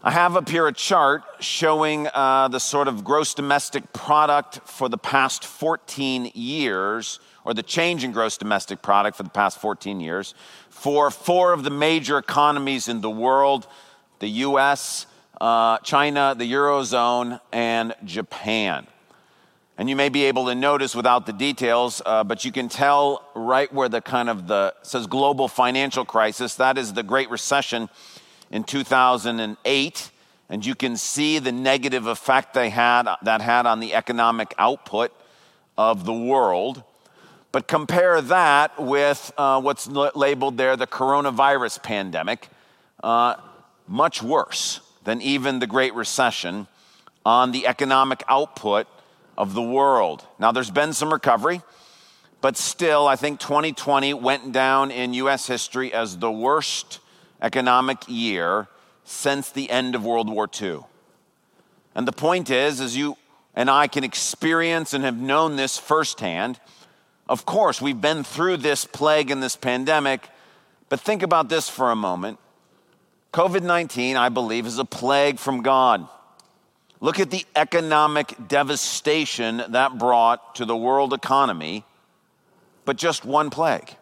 I 0.00 0.12
have 0.12 0.36
up 0.36 0.48
here 0.48 0.68
a 0.68 0.72
chart 0.72 1.24
showing 1.40 2.06
uh, 2.14 2.46
the 2.46 2.60
sort 2.60 2.86
of 2.86 3.02
gross 3.02 3.34
domestic 3.34 3.92
product 3.92 4.60
for 4.64 4.88
the 4.88 4.96
past 4.96 5.44
14 5.44 6.30
years, 6.34 7.18
or 7.44 7.52
the 7.52 7.64
change 7.64 8.04
in 8.04 8.12
gross 8.12 8.38
domestic 8.38 8.80
product 8.80 9.16
for 9.16 9.24
the 9.24 9.30
past 9.30 9.58
14 9.60 9.98
years, 9.98 10.34
for 10.70 11.10
four 11.10 11.52
of 11.52 11.64
the 11.64 11.70
major 11.70 12.16
economies 12.16 12.86
in 12.86 13.00
the 13.00 13.10
world 13.10 13.66
the 14.20 14.28
US, 14.28 15.06
uh, 15.40 15.78
China, 15.78 16.32
the 16.36 16.50
Eurozone, 16.52 17.40
and 17.52 17.92
Japan. 18.04 18.86
And 19.78 19.90
you 19.90 19.96
may 19.96 20.10
be 20.10 20.24
able 20.26 20.46
to 20.46 20.54
notice 20.54 20.94
without 20.94 21.26
the 21.26 21.32
details, 21.32 22.02
uh, 22.06 22.22
but 22.22 22.44
you 22.44 22.52
can 22.52 22.68
tell 22.68 23.24
right 23.34 23.72
where 23.72 23.88
the 23.88 24.00
kind 24.00 24.28
of 24.28 24.46
the 24.46 24.74
says 24.82 25.08
global 25.08 25.48
financial 25.48 26.04
crisis, 26.04 26.54
that 26.54 26.78
is 26.78 26.92
the 26.92 27.02
Great 27.02 27.30
Recession 27.30 27.88
in 28.50 28.64
2008. 28.64 30.10
And 30.50 30.64
you 30.64 30.74
can 30.74 30.96
see 30.96 31.38
the 31.38 31.52
negative 31.52 32.06
effect 32.06 32.54
they 32.54 32.70
had, 32.70 33.06
that 33.22 33.42
had 33.42 33.66
on 33.66 33.80
the 33.80 33.94
economic 33.94 34.54
output 34.58 35.12
of 35.76 36.04
the 36.04 36.14
world. 36.14 36.82
But 37.52 37.68
compare 37.68 38.20
that 38.20 38.82
with 38.82 39.32
uh, 39.36 39.60
what's 39.60 39.86
labeled 39.86 40.56
there 40.56 40.76
the 40.76 40.86
coronavirus 40.86 41.82
pandemic, 41.82 42.48
uh, 43.02 43.34
much 43.86 44.22
worse 44.22 44.80
than 45.04 45.22
even 45.22 45.58
the 45.58 45.66
Great 45.66 45.94
Recession 45.94 46.66
on 47.24 47.52
the 47.52 47.66
economic 47.66 48.22
output 48.28 48.86
of 49.36 49.54
the 49.54 49.62
world. 49.62 50.26
Now, 50.38 50.52
there's 50.52 50.70
been 50.70 50.92
some 50.92 51.12
recovery, 51.12 51.62
but 52.40 52.56
still, 52.56 53.06
I 53.06 53.16
think 53.16 53.40
2020 53.40 54.14
went 54.14 54.52
down 54.52 54.90
in 54.90 55.14
US 55.14 55.46
history 55.46 55.92
as 55.92 56.18
the 56.18 56.30
worst 56.30 57.00
economic 57.40 57.98
year 58.06 58.68
since 59.04 59.50
the 59.50 59.70
end 59.70 59.94
of 59.94 60.04
World 60.04 60.28
War 60.28 60.48
II. 60.60 60.80
And 61.94 62.06
the 62.06 62.12
point 62.12 62.50
is, 62.50 62.80
as 62.80 62.96
you 62.96 63.16
and 63.54 63.70
I 63.70 63.88
can 63.88 64.04
experience 64.04 64.92
and 64.94 65.04
have 65.04 65.16
known 65.16 65.56
this 65.56 65.78
firsthand, 65.78 66.60
of 67.28 67.44
course, 67.44 67.80
we've 67.80 68.00
been 68.00 68.24
through 68.24 68.58
this 68.58 68.84
plague 68.84 69.30
and 69.30 69.42
this 69.42 69.56
pandemic, 69.56 70.28
but 70.88 71.00
think 71.00 71.22
about 71.22 71.48
this 71.48 71.68
for 71.68 71.90
a 71.90 71.96
moment. 71.96 72.38
COVID 73.32 73.62
19, 73.62 74.16
I 74.16 74.28
believe, 74.30 74.66
is 74.66 74.78
a 74.78 74.84
plague 74.84 75.38
from 75.38 75.62
God. 75.62 76.08
Look 77.00 77.20
at 77.20 77.30
the 77.30 77.44
economic 77.54 78.34
devastation 78.48 79.62
that 79.68 79.98
brought 79.98 80.56
to 80.56 80.64
the 80.64 80.76
world 80.76 81.12
economy, 81.12 81.84
but 82.84 82.96
just 82.96 83.24
one 83.24 83.50
plague. 83.50 83.94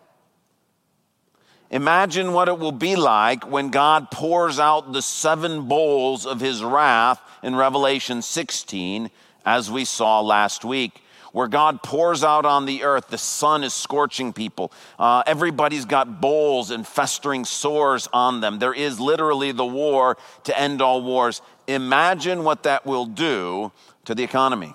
Imagine 1.70 2.32
what 2.32 2.48
it 2.48 2.58
will 2.58 2.72
be 2.72 2.96
like 2.96 3.50
when 3.50 3.70
God 3.70 4.10
pours 4.10 4.58
out 4.58 4.92
the 4.92 5.02
seven 5.02 5.68
bowls 5.68 6.24
of 6.26 6.40
his 6.40 6.62
wrath 6.62 7.20
in 7.42 7.56
Revelation 7.56 8.22
16, 8.22 9.10
as 9.44 9.70
we 9.70 9.84
saw 9.84 10.20
last 10.20 10.64
week 10.64 11.02
where 11.36 11.48
God 11.48 11.82
pours 11.82 12.24
out 12.24 12.46
on 12.46 12.64
the 12.64 12.82
earth. 12.82 13.08
The 13.08 13.18
sun 13.18 13.62
is 13.62 13.74
scorching 13.74 14.32
people. 14.32 14.72
Uh, 14.98 15.22
everybody's 15.26 15.84
got 15.84 16.18
bowls 16.18 16.70
and 16.70 16.86
festering 16.86 17.44
sores 17.44 18.08
on 18.10 18.40
them. 18.40 18.58
There 18.58 18.72
is 18.72 18.98
literally 18.98 19.52
the 19.52 19.66
war 19.66 20.16
to 20.44 20.58
end 20.58 20.80
all 20.80 21.02
wars. 21.02 21.42
Imagine 21.66 22.42
what 22.42 22.62
that 22.62 22.86
will 22.86 23.04
do 23.04 23.70
to 24.06 24.14
the 24.14 24.22
economy. 24.22 24.72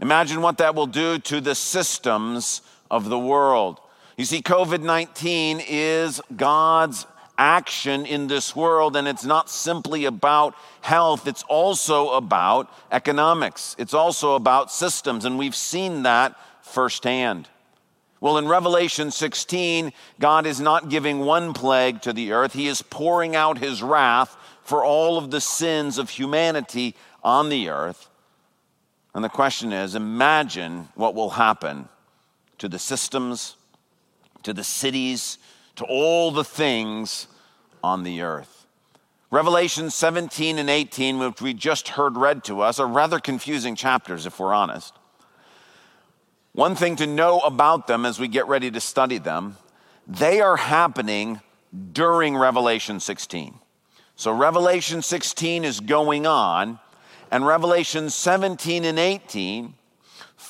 Imagine 0.00 0.42
what 0.42 0.58
that 0.58 0.74
will 0.74 0.88
do 0.88 1.20
to 1.20 1.40
the 1.40 1.54
systems 1.54 2.62
of 2.90 3.08
the 3.08 3.18
world. 3.18 3.78
You 4.20 4.26
see, 4.26 4.42
COVID 4.42 4.82
19 4.82 5.62
is 5.66 6.20
God's 6.36 7.06
action 7.38 8.04
in 8.04 8.26
this 8.26 8.54
world, 8.54 8.94
and 8.94 9.08
it's 9.08 9.24
not 9.24 9.48
simply 9.48 10.04
about 10.04 10.54
health, 10.82 11.26
it's 11.26 11.42
also 11.44 12.10
about 12.10 12.70
economics, 12.92 13.74
it's 13.78 13.94
also 13.94 14.34
about 14.34 14.70
systems, 14.70 15.24
and 15.24 15.38
we've 15.38 15.56
seen 15.56 16.02
that 16.02 16.36
firsthand. 16.60 17.48
Well, 18.20 18.36
in 18.36 18.46
Revelation 18.46 19.10
16, 19.10 19.90
God 20.18 20.44
is 20.44 20.60
not 20.60 20.90
giving 20.90 21.20
one 21.20 21.54
plague 21.54 22.02
to 22.02 22.12
the 22.12 22.32
earth, 22.32 22.52
He 22.52 22.66
is 22.68 22.82
pouring 22.82 23.34
out 23.34 23.56
His 23.56 23.82
wrath 23.82 24.36
for 24.62 24.84
all 24.84 25.16
of 25.16 25.30
the 25.30 25.40
sins 25.40 25.96
of 25.96 26.10
humanity 26.10 26.94
on 27.24 27.48
the 27.48 27.70
earth. 27.70 28.10
And 29.14 29.24
the 29.24 29.30
question 29.30 29.72
is 29.72 29.94
imagine 29.94 30.90
what 30.94 31.14
will 31.14 31.30
happen 31.30 31.88
to 32.58 32.68
the 32.68 32.78
systems, 32.78 33.56
to 34.42 34.52
the 34.52 34.64
cities, 34.64 35.38
to 35.76 35.84
all 35.84 36.30
the 36.30 36.44
things 36.44 37.26
on 37.82 38.02
the 38.02 38.22
earth. 38.22 38.66
Revelation 39.30 39.90
17 39.90 40.58
and 40.58 40.68
18, 40.68 41.18
which 41.18 41.40
we 41.40 41.54
just 41.54 41.88
heard 41.88 42.16
read 42.16 42.42
to 42.44 42.60
us, 42.60 42.80
are 42.80 42.86
rather 42.86 43.20
confusing 43.20 43.76
chapters 43.76 44.26
if 44.26 44.40
we're 44.40 44.52
honest. 44.52 44.94
One 46.52 46.74
thing 46.74 46.96
to 46.96 47.06
know 47.06 47.38
about 47.40 47.86
them 47.86 48.04
as 48.04 48.18
we 48.18 48.26
get 48.26 48.48
ready 48.48 48.70
to 48.72 48.80
study 48.80 49.18
them, 49.18 49.56
they 50.06 50.40
are 50.40 50.56
happening 50.56 51.40
during 51.92 52.36
Revelation 52.36 52.98
16. 52.98 53.54
So 54.16 54.32
Revelation 54.32 55.00
16 55.00 55.64
is 55.64 55.78
going 55.78 56.26
on, 56.26 56.80
and 57.30 57.46
Revelation 57.46 58.10
17 58.10 58.84
and 58.84 58.98
18 58.98 59.74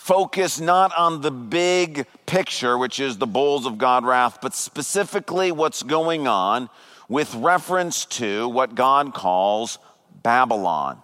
focus 0.01 0.59
not 0.59 0.97
on 0.97 1.21
the 1.21 1.31
big 1.31 2.07
picture, 2.25 2.79
which 2.79 2.99
is 2.99 3.19
the 3.19 3.27
bowls 3.27 3.67
of 3.67 3.77
God 3.77 4.03
wrath, 4.03 4.39
but 4.41 4.55
specifically 4.55 5.53
what's 5.53 5.83
going 5.83 6.27
on 6.27 6.71
with 7.07 7.35
reference 7.35 8.07
to 8.07 8.49
what 8.49 8.75
God 8.75 9.13
calls 9.13 9.79
Babylon. 10.23 11.03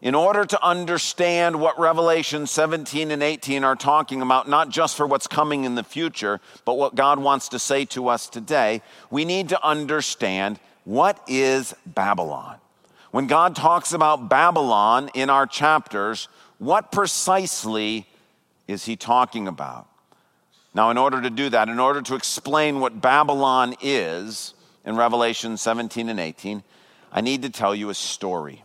In 0.00 0.14
order 0.14 0.46
to 0.46 0.64
understand 0.64 1.60
what 1.60 1.78
Revelation 1.78 2.46
17 2.46 3.10
and 3.10 3.22
18 3.22 3.62
are 3.62 3.76
talking 3.76 4.22
about, 4.22 4.48
not 4.48 4.70
just 4.70 4.96
for 4.96 5.06
what's 5.06 5.26
coming 5.26 5.64
in 5.64 5.74
the 5.74 5.84
future, 5.84 6.40
but 6.64 6.78
what 6.78 6.94
God 6.94 7.18
wants 7.18 7.50
to 7.50 7.58
say 7.58 7.84
to 7.84 8.08
us 8.08 8.26
today, 8.26 8.80
we 9.10 9.26
need 9.26 9.50
to 9.50 9.62
understand 9.62 10.58
what 10.84 11.22
is 11.28 11.74
Babylon. 11.84 12.56
When 13.10 13.26
God 13.26 13.54
talks 13.54 13.92
about 13.92 14.30
Babylon 14.30 15.10
in 15.12 15.28
our 15.28 15.46
chapters, 15.46 16.28
what 16.58 16.92
precisely 16.92 18.06
is 18.66 18.84
he 18.84 18.96
talking 18.96 19.48
about? 19.48 19.88
Now, 20.74 20.90
in 20.90 20.98
order 20.98 21.22
to 21.22 21.30
do 21.30 21.48
that, 21.48 21.68
in 21.68 21.80
order 21.80 22.02
to 22.02 22.14
explain 22.14 22.80
what 22.80 23.00
Babylon 23.00 23.74
is, 23.80 24.54
in 24.88 24.96
Revelation 24.96 25.58
17 25.58 26.08
and 26.08 26.18
18, 26.18 26.62
I 27.12 27.20
need 27.20 27.42
to 27.42 27.50
tell 27.50 27.74
you 27.74 27.90
a 27.90 27.94
story. 27.94 28.64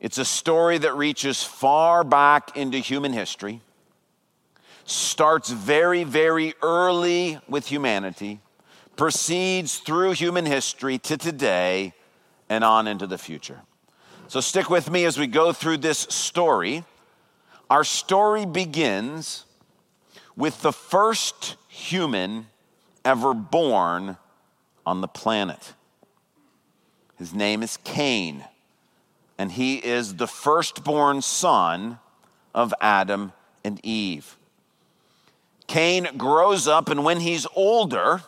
It's 0.00 0.18
a 0.18 0.24
story 0.24 0.76
that 0.76 0.94
reaches 0.94 1.42
far 1.42 2.04
back 2.04 2.56
into 2.58 2.76
human 2.78 3.14
history, 3.14 3.62
starts 4.84 5.48
very, 5.48 6.04
very 6.04 6.52
early 6.62 7.40
with 7.48 7.66
humanity, 7.66 8.40
proceeds 8.96 9.78
through 9.78 10.12
human 10.12 10.44
history 10.44 10.98
to 10.98 11.16
today, 11.16 11.94
and 12.50 12.62
on 12.62 12.86
into 12.86 13.06
the 13.06 13.18
future. 13.18 13.62
So 14.28 14.40
stick 14.40 14.68
with 14.68 14.90
me 14.90 15.04
as 15.04 15.18
we 15.18 15.28
go 15.28 15.52
through 15.52 15.78
this 15.78 15.98
story. 15.98 16.84
Our 17.70 17.84
story 17.84 18.44
begins 18.44 19.44
with 20.36 20.62
the 20.62 20.72
first 20.72 21.56
human 21.68 22.48
ever 23.04 23.34
born 23.34 24.16
on 24.84 25.00
the 25.00 25.08
planet. 25.08 25.74
His 27.16 27.32
name 27.32 27.62
is 27.62 27.76
Cain, 27.78 28.44
and 29.38 29.52
he 29.52 29.76
is 29.76 30.16
the 30.16 30.26
firstborn 30.26 31.22
son 31.22 32.00
of 32.52 32.74
Adam 32.80 33.32
and 33.64 33.80
Eve. 33.84 34.36
Cain 35.68 36.08
grows 36.16 36.66
up, 36.66 36.88
and 36.88 37.04
when 37.04 37.20
he's 37.20 37.46
older, 37.54 38.22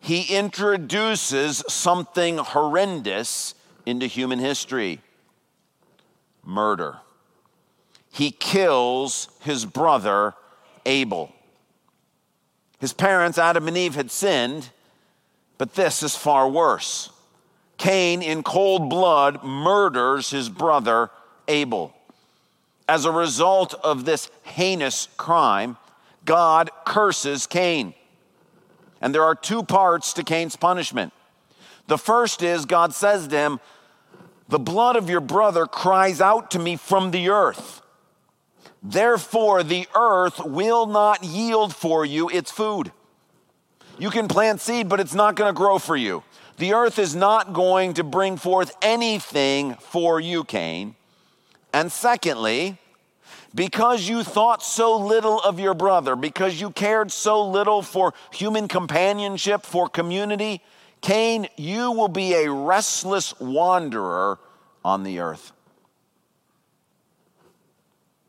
he 0.00 0.34
introduces 0.34 1.62
something 1.68 2.38
horrendous 2.38 3.54
into 3.90 4.06
human 4.06 4.38
history 4.38 5.00
murder. 6.44 6.98
He 8.12 8.30
kills 8.30 9.28
his 9.40 9.64
brother 9.66 10.34
Abel. 10.86 11.32
His 12.78 12.92
parents, 12.92 13.38
Adam 13.38 13.68
and 13.68 13.76
Eve, 13.76 13.94
had 13.94 14.10
sinned, 14.10 14.70
but 15.58 15.74
this 15.74 16.02
is 16.02 16.16
far 16.16 16.48
worse. 16.48 17.10
Cain, 17.76 18.22
in 18.22 18.42
cold 18.42 18.88
blood, 18.90 19.44
murders 19.44 20.30
his 20.30 20.48
brother 20.48 21.10
Abel. 21.46 21.94
As 22.88 23.04
a 23.04 23.12
result 23.12 23.74
of 23.84 24.04
this 24.04 24.30
heinous 24.42 25.08
crime, 25.16 25.76
God 26.24 26.70
curses 26.84 27.46
Cain. 27.46 27.94
And 29.00 29.14
there 29.14 29.24
are 29.24 29.34
two 29.34 29.62
parts 29.62 30.12
to 30.14 30.24
Cain's 30.24 30.56
punishment. 30.56 31.12
The 31.86 31.98
first 31.98 32.42
is 32.42 32.66
God 32.66 32.92
says 32.94 33.28
to 33.28 33.36
him, 33.36 33.60
The 34.50 34.58
blood 34.58 34.96
of 34.96 35.08
your 35.08 35.20
brother 35.20 35.64
cries 35.64 36.20
out 36.20 36.50
to 36.50 36.58
me 36.58 36.74
from 36.74 37.12
the 37.12 37.30
earth. 37.30 37.82
Therefore, 38.82 39.62
the 39.62 39.86
earth 39.94 40.40
will 40.44 40.86
not 40.86 41.22
yield 41.22 41.72
for 41.72 42.04
you 42.04 42.28
its 42.28 42.50
food. 42.50 42.90
You 43.96 44.10
can 44.10 44.26
plant 44.26 44.60
seed, 44.60 44.88
but 44.88 44.98
it's 44.98 45.14
not 45.14 45.36
going 45.36 45.48
to 45.48 45.56
grow 45.56 45.78
for 45.78 45.96
you. 45.96 46.24
The 46.56 46.74
earth 46.74 46.98
is 46.98 47.14
not 47.14 47.52
going 47.52 47.94
to 47.94 48.02
bring 48.02 48.36
forth 48.36 48.76
anything 48.82 49.74
for 49.74 50.18
you, 50.18 50.42
Cain. 50.42 50.96
And 51.72 51.92
secondly, 51.92 52.76
because 53.54 54.08
you 54.08 54.24
thought 54.24 54.64
so 54.64 54.96
little 54.96 55.38
of 55.40 55.60
your 55.60 55.74
brother, 55.74 56.16
because 56.16 56.60
you 56.60 56.70
cared 56.70 57.12
so 57.12 57.46
little 57.46 57.82
for 57.82 58.14
human 58.32 58.66
companionship, 58.66 59.64
for 59.64 59.88
community, 59.88 60.60
Cain, 61.00 61.48
you 61.56 61.92
will 61.92 62.08
be 62.08 62.34
a 62.34 62.50
restless 62.50 63.38
wanderer 63.40 64.38
on 64.84 65.02
the 65.02 65.20
earth. 65.20 65.52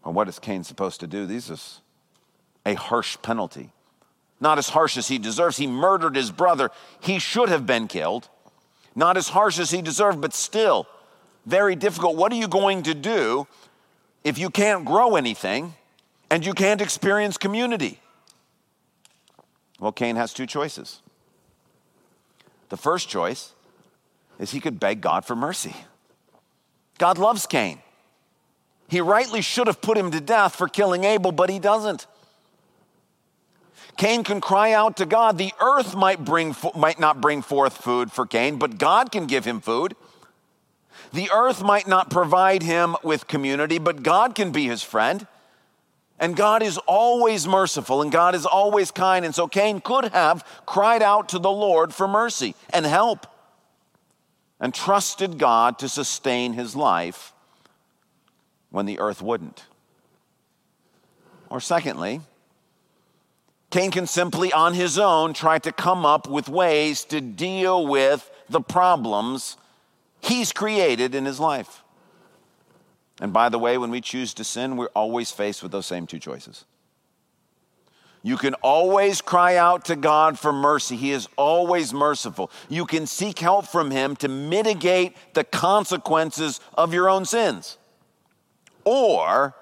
Well, 0.04 0.14
what 0.14 0.28
is 0.30 0.40
Cain 0.40 0.64
supposed 0.64 1.00
to 1.02 1.08
do? 1.08 1.26
This 1.26 1.50
is 1.50 1.82
a 2.66 2.74
harsh 2.74 3.18
penalty. 3.22 3.72
Not 4.40 4.58
as 4.58 4.70
harsh 4.70 4.98
as 4.98 5.08
he 5.08 5.20
deserves. 5.20 5.58
He 5.58 5.68
murdered 5.68 6.16
his 6.16 6.32
brother. 6.32 6.72
He 7.00 7.20
should 7.20 7.50
have 7.50 7.66
been 7.66 7.88
killed. 7.88 8.30
Not 8.96 9.18
as 9.18 9.30
harsh 9.30 9.60
as 9.60 9.72
he 9.72 9.82
deserved, 9.82 10.20
but 10.20 10.34
still 10.34 10.88
very 11.46 11.76
difficult. 11.76 12.16
What 12.16 12.32
are 12.32 12.36
you 12.36 12.48
going 12.48 12.84
to 12.84 12.94
do 12.94 13.48
if 14.24 14.38
you 14.38 14.50
can't 14.50 14.86
grow 14.86 15.16
anything 15.16 15.76
and 16.30 16.46
you 16.46 16.54
can't 16.54 16.82
experience 16.82 17.38
community? 17.38 18.00
Well, 19.80 19.92
Cain 19.92 20.16
has 20.16 20.34
two 20.34 20.46
choices. 20.46 21.02
The 22.72 22.78
first 22.78 23.10
choice 23.10 23.52
is 24.40 24.52
he 24.52 24.62
could 24.62 24.80
beg 24.80 25.02
God 25.02 25.26
for 25.26 25.36
mercy. 25.36 25.76
God 26.98 27.18
loves 27.18 27.46
Cain. 27.46 27.80
He 28.88 29.02
rightly 29.02 29.42
should 29.42 29.68
have 29.68 29.82
put 29.82 29.98
him 29.98 30.10
to 30.12 30.22
death 30.22 30.56
for 30.56 30.70
killing 30.70 31.04
Abel, 31.04 31.34
but 31.34 31.50
he 31.50 31.60
doesn't. 31.60 32.08
Cain 33.98 34.24
can 34.24 34.40
cry 34.40 34.72
out 34.72 34.96
to 34.98 35.06
God. 35.06 35.38
The 35.38 35.52
earth 35.60 35.98
might, 35.98 36.24
bring, 36.24 36.56
might 36.74 36.98
not 36.98 37.20
bring 37.20 37.42
forth 37.42 37.76
food 37.76 38.10
for 38.10 38.26
Cain, 38.26 38.58
but 38.58 38.78
God 38.78 39.12
can 39.12 39.26
give 39.26 39.44
him 39.44 39.60
food. 39.60 39.94
The 41.12 41.30
earth 41.30 41.62
might 41.62 41.90
not 41.90 42.10
provide 42.10 42.64
him 42.64 42.96
with 43.04 43.28
community, 43.28 43.80
but 43.80 44.02
God 44.02 44.34
can 44.34 44.54
be 44.54 44.68
his 44.68 44.82
friend. 44.82 45.28
And 46.22 46.36
God 46.36 46.62
is 46.62 46.78
always 46.78 47.48
merciful 47.48 48.04
and 48.04 48.12
God 48.12 48.36
is 48.36 48.46
always 48.46 48.92
kind. 48.92 49.26
And 49.26 49.34
so 49.34 49.48
Cain 49.48 49.82
could 49.82 50.06
have 50.14 50.46
cried 50.68 51.02
out 51.02 51.30
to 51.30 51.40
the 51.40 51.52
Lord 51.52 51.94
for 51.96 52.08
mercy 52.08 52.54
and 52.70 52.86
help 52.86 53.26
and 54.60 54.72
trusted 54.72 55.40
God 55.40 55.80
to 55.80 55.90
sustain 55.90 56.54
his 56.54 56.76
life 56.76 57.34
when 58.70 58.86
the 58.86 59.00
earth 59.00 59.24
wouldn't. 59.24 59.66
Or, 61.50 61.60
secondly, 61.60 62.22
Cain 63.72 63.90
can 63.90 64.06
simply 64.06 64.54
on 64.54 64.76
his 64.76 65.00
own 65.00 65.34
try 65.34 65.58
to 65.58 65.72
come 65.72 66.06
up 66.06 66.30
with 66.30 66.48
ways 66.48 67.04
to 67.06 67.20
deal 67.20 67.88
with 67.88 68.30
the 68.48 68.62
problems 68.62 69.58
he's 70.22 70.54
created 70.54 71.16
in 71.16 71.26
his 71.26 71.40
life. 71.40 71.81
And 73.22 73.32
by 73.32 73.50
the 73.50 73.60
way, 73.60 73.78
when 73.78 73.92
we 73.92 74.02
choose 74.02 74.34
to 74.34 74.44
sin, 74.44 74.76
we're 74.76 74.88
always 74.88 75.32
faced 75.32 75.62
with 75.62 75.72
those 75.72 75.86
same 75.86 76.08
two 76.08 76.20
choices. 76.20 76.66
You 78.24 78.36
can 78.36 78.56
always 78.56 79.22
cry 79.22 79.56
out 79.56 79.86
to 79.86 79.96
God 79.96 80.38
for 80.38 80.52
mercy. 80.52 80.96
He 80.96 81.12
is 81.12 81.28
always 81.38 81.94
merciful. 81.94 82.52
You 82.68 82.86
can 82.86 83.08
seek 83.08 83.40
help 83.40 83.68
from 83.68 83.92
Him 83.92 84.16
to 84.18 84.28
mitigate 84.28 85.16
the 85.34 85.44
consequences 85.44 86.60
of 86.74 86.94
your 86.94 87.10
own 87.10 87.26
sins. 87.26 87.78
Or 88.84 89.56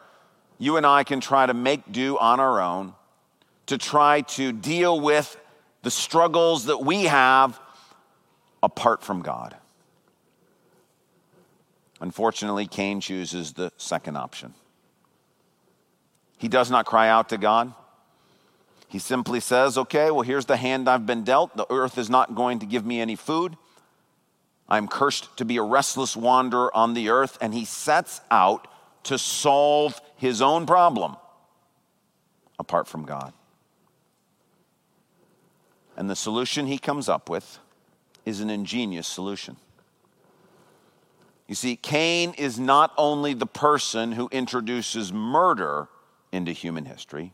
you 0.57 0.77
and 0.77 0.85
I 0.85 1.03
can 1.03 1.19
try 1.19 1.45
to 1.45 1.53
make 1.53 1.91
do 1.91 2.17
on 2.17 2.39
our 2.39 2.61
own 2.61 2.93
to 3.67 3.77
try 3.77 4.21
to 4.21 4.51
deal 4.51 4.99
with 4.99 5.37
the 5.83 5.91
struggles 5.91 6.65
that 6.65 6.79
we 6.79 7.03
have 7.03 7.59
apart 8.63 9.03
from 9.03 9.21
God. 9.21 9.55
Unfortunately, 12.01 12.65
Cain 12.65 13.01
chooses 13.01 13.53
the 13.53 13.71
second 13.77 14.15
option. 14.15 14.53
He 16.37 16.47
does 16.47 16.71
not 16.71 16.85
cry 16.85 17.09
out 17.09 17.29
to 17.29 17.37
God. 17.37 17.73
He 18.87 18.99
simply 18.99 19.39
says, 19.39 19.77
Okay, 19.77 20.09
well, 20.09 20.21
here's 20.21 20.45
the 20.45 20.57
hand 20.57 20.89
I've 20.89 21.05
been 21.05 21.23
dealt. 21.23 21.55
The 21.55 21.67
earth 21.69 21.97
is 21.97 22.09
not 22.09 22.35
going 22.35 22.59
to 22.59 22.65
give 22.65 22.85
me 22.85 23.01
any 23.01 23.15
food. 23.15 23.57
I'm 24.67 24.87
cursed 24.87 25.35
to 25.37 25.45
be 25.45 25.57
a 25.57 25.63
restless 25.63 26.15
wanderer 26.15 26.75
on 26.75 26.93
the 26.93 27.09
earth. 27.09 27.37
And 27.41 27.53
he 27.53 27.65
sets 27.65 28.21
out 28.31 28.67
to 29.03 29.17
solve 29.17 29.99
his 30.15 30.41
own 30.41 30.65
problem 30.65 31.17
apart 32.57 32.87
from 32.87 33.05
God. 33.05 33.33
And 35.97 36.09
the 36.09 36.15
solution 36.15 36.67
he 36.67 36.77
comes 36.77 37.09
up 37.09 37.29
with 37.29 37.59
is 38.25 38.39
an 38.39 38.49
ingenious 38.49 39.07
solution. 39.07 39.57
You 41.49 41.55
see, 41.55 41.75
Cain 41.77 42.35
is 42.37 42.59
not 42.59 42.93
only 42.95 43.33
the 43.33 43.47
person 43.47 44.11
who 44.11 44.29
introduces 44.31 45.11
murder 45.11 45.87
into 46.31 46.51
human 46.51 46.85
history, 46.85 47.33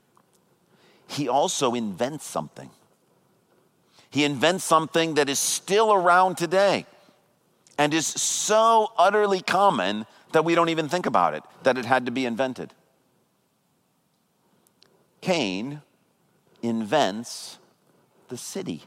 he 1.06 1.28
also 1.28 1.74
invents 1.74 2.26
something. 2.26 2.70
He 4.10 4.24
invents 4.24 4.64
something 4.64 5.16
that 5.16 5.28
is 5.28 5.38
still 5.38 5.92
around 5.92 6.38
today 6.38 6.86
and 7.78 7.94
is 7.94 8.08
so 8.08 8.94
utterly 8.98 9.42
common 9.42 10.06
that 10.32 10.46
we 10.46 10.56
don't 10.56 10.70
even 10.70 10.88
think 10.88 11.06
about 11.06 11.34
it, 11.34 11.44
that 11.64 11.78
it 11.78 11.84
had 11.84 12.06
to 12.06 12.12
be 12.14 12.26
invented. 12.26 12.74
Cain 15.20 15.82
invents 16.62 17.58
the 18.30 18.38
city. 18.38 18.84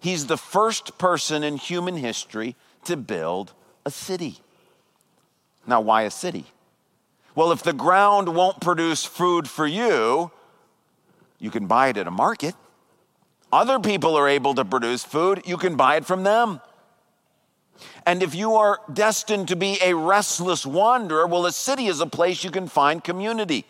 He's 0.00 0.26
the 0.26 0.36
first 0.36 0.98
person 0.98 1.42
in 1.42 1.56
human 1.56 1.96
history 1.96 2.56
to 2.86 2.96
build 2.96 3.52
a 3.84 3.90
city. 3.90 4.38
Now, 5.66 5.80
why 5.80 6.02
a 6.02 6.10
city? 6.10 6.46
Well, 7.34 7.52
if 7.52 7.62
the 7.62 7.72
ground 7.72 8.34
won't 8.34 8.60
produce 8.60 9.04
food 9.04 9.48
for 9.48 9.66
you, 9.66 10.30
you 11.38 11.50
can 11.50 11.66
buy 11.66 11.88
it 11.88 11.96
at 11.96 12.06
a 12.06 12.10
market. 12.10 12.54
Other 13.52 13.78
people 13.78 14.16
are 14.16 14.28
able 14.28 14.54
to 14.54 14.64
produce 14.64 15.04
food, 15.04 15.42
you 15.44 15.56
can 15.56 15.76
buy 15.76 15.96
it 15.96 16.04
from 16.04 16.22
them. 16.22 16.60
And 18.06 18.22
if 18.22 18.34
you 18.34 18.54
are 18.54 18.80
destined 18.92 19.48
to 19.48 19.56
be 19.56 19.78
a 19.82 19.94
restless 19.94 20.64
wanderer, 20.64 21.26
well, 21.26 21.46
a 21.46 21.52
city 21.52 21.86
is 21.86 22.00
a 22.00 22.06
place 22.06 22.44
you 22.44 22.50
can 22.50 22.68
find 22.68 23.02
community. 23.02 23.64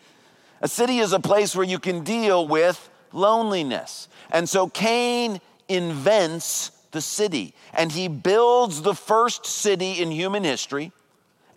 A 0.61 0.67
city 0.67 0.99
is 0.99 1.13
a 1.13 1.19
place 1.19 1.55
where 1.55 1.65
you 1.65 1.79
can 1.79 2.03
deal 2.03 2.47
with 2.47 2.89
loneliness. 3.11 4.07
And 4.31 4.47
so 4.47 4.67
Cain 4.67 5.39
invents 5.67 6.71
the 6.95 7.01
city 7.01 7.53
and 7.73 7.91
he 7.91 8.07
builds 8.07 8.81
the 8.81 8.95
first 8.95 9.45
city 9.45 10.01
in 10.01 10.09
human 10.09 10.45
history 10.45 10.93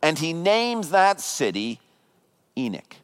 and 0.03 0.19
he 0.19 0.33
names 0.33 0.91
that 0.91 1.21
city 1.21 1.81
Enoch. 2.59 2.97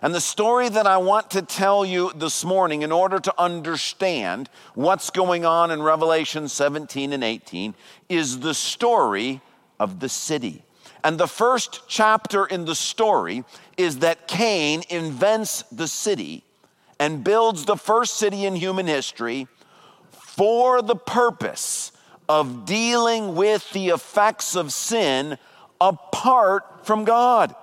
And 0.00 0.14
the 0.14 0.20
story 0.20 0.68
that 0.68 0.86
I 0.86 0.98
want 0.98 1.32
to 1.32 1.42
tell 1.42 1.84
you 1.84 2.12
this 2.14 2.44
morning, 2.44 2.82
in 2.82 2.92
order 2.92 3.18
to 3.18 3.34
understand 3.36 4.48
what's 4.74 5.10
going 5.10 5.44
on 5.44 5.72
in 5.72 5.82
Revelation 5.82 6.48
17 6.48 7.12
and 7.12 7.24
18, 7.24 7.74
is 8.08 8.38
the 8.38 8.54
story 8.54 9.40
of 9.80 9.98
the 9.98 10.08
city. 10.08 10.62
And 11.02 11.18
the 11.18 11.26
first 11.26 11.82
chapter 11.88 12.46
in 12.46 12.64
the 12.64 12.76
story 12.76 13.44
is 13.76 13.98
that 13.98 14.28
Cain 14.28 14.82
invents 14.88 15.62
the 15.72 15.88
city 15.88 16.44
and 17.00 17.24
builds 17.24 17.64
the 17.64 17.76
first 17.76 18.16
city 18.16 18.44
in 18.44 18.54
human 18.54 18.86
history 18.86 19.48
for 20.38 20.82
the 20.82 20.94
purpose 20.94 21.90
of 22.28 22.64
dealing 22.64 23.34
with 23.34 23.68
the 23.72 23.88
effects 23.88 24.54
of 24.54 24.72
sin 24.72 25.36
apart 25.80 26.86
from 26.86 27.04
God. 27.04 27.56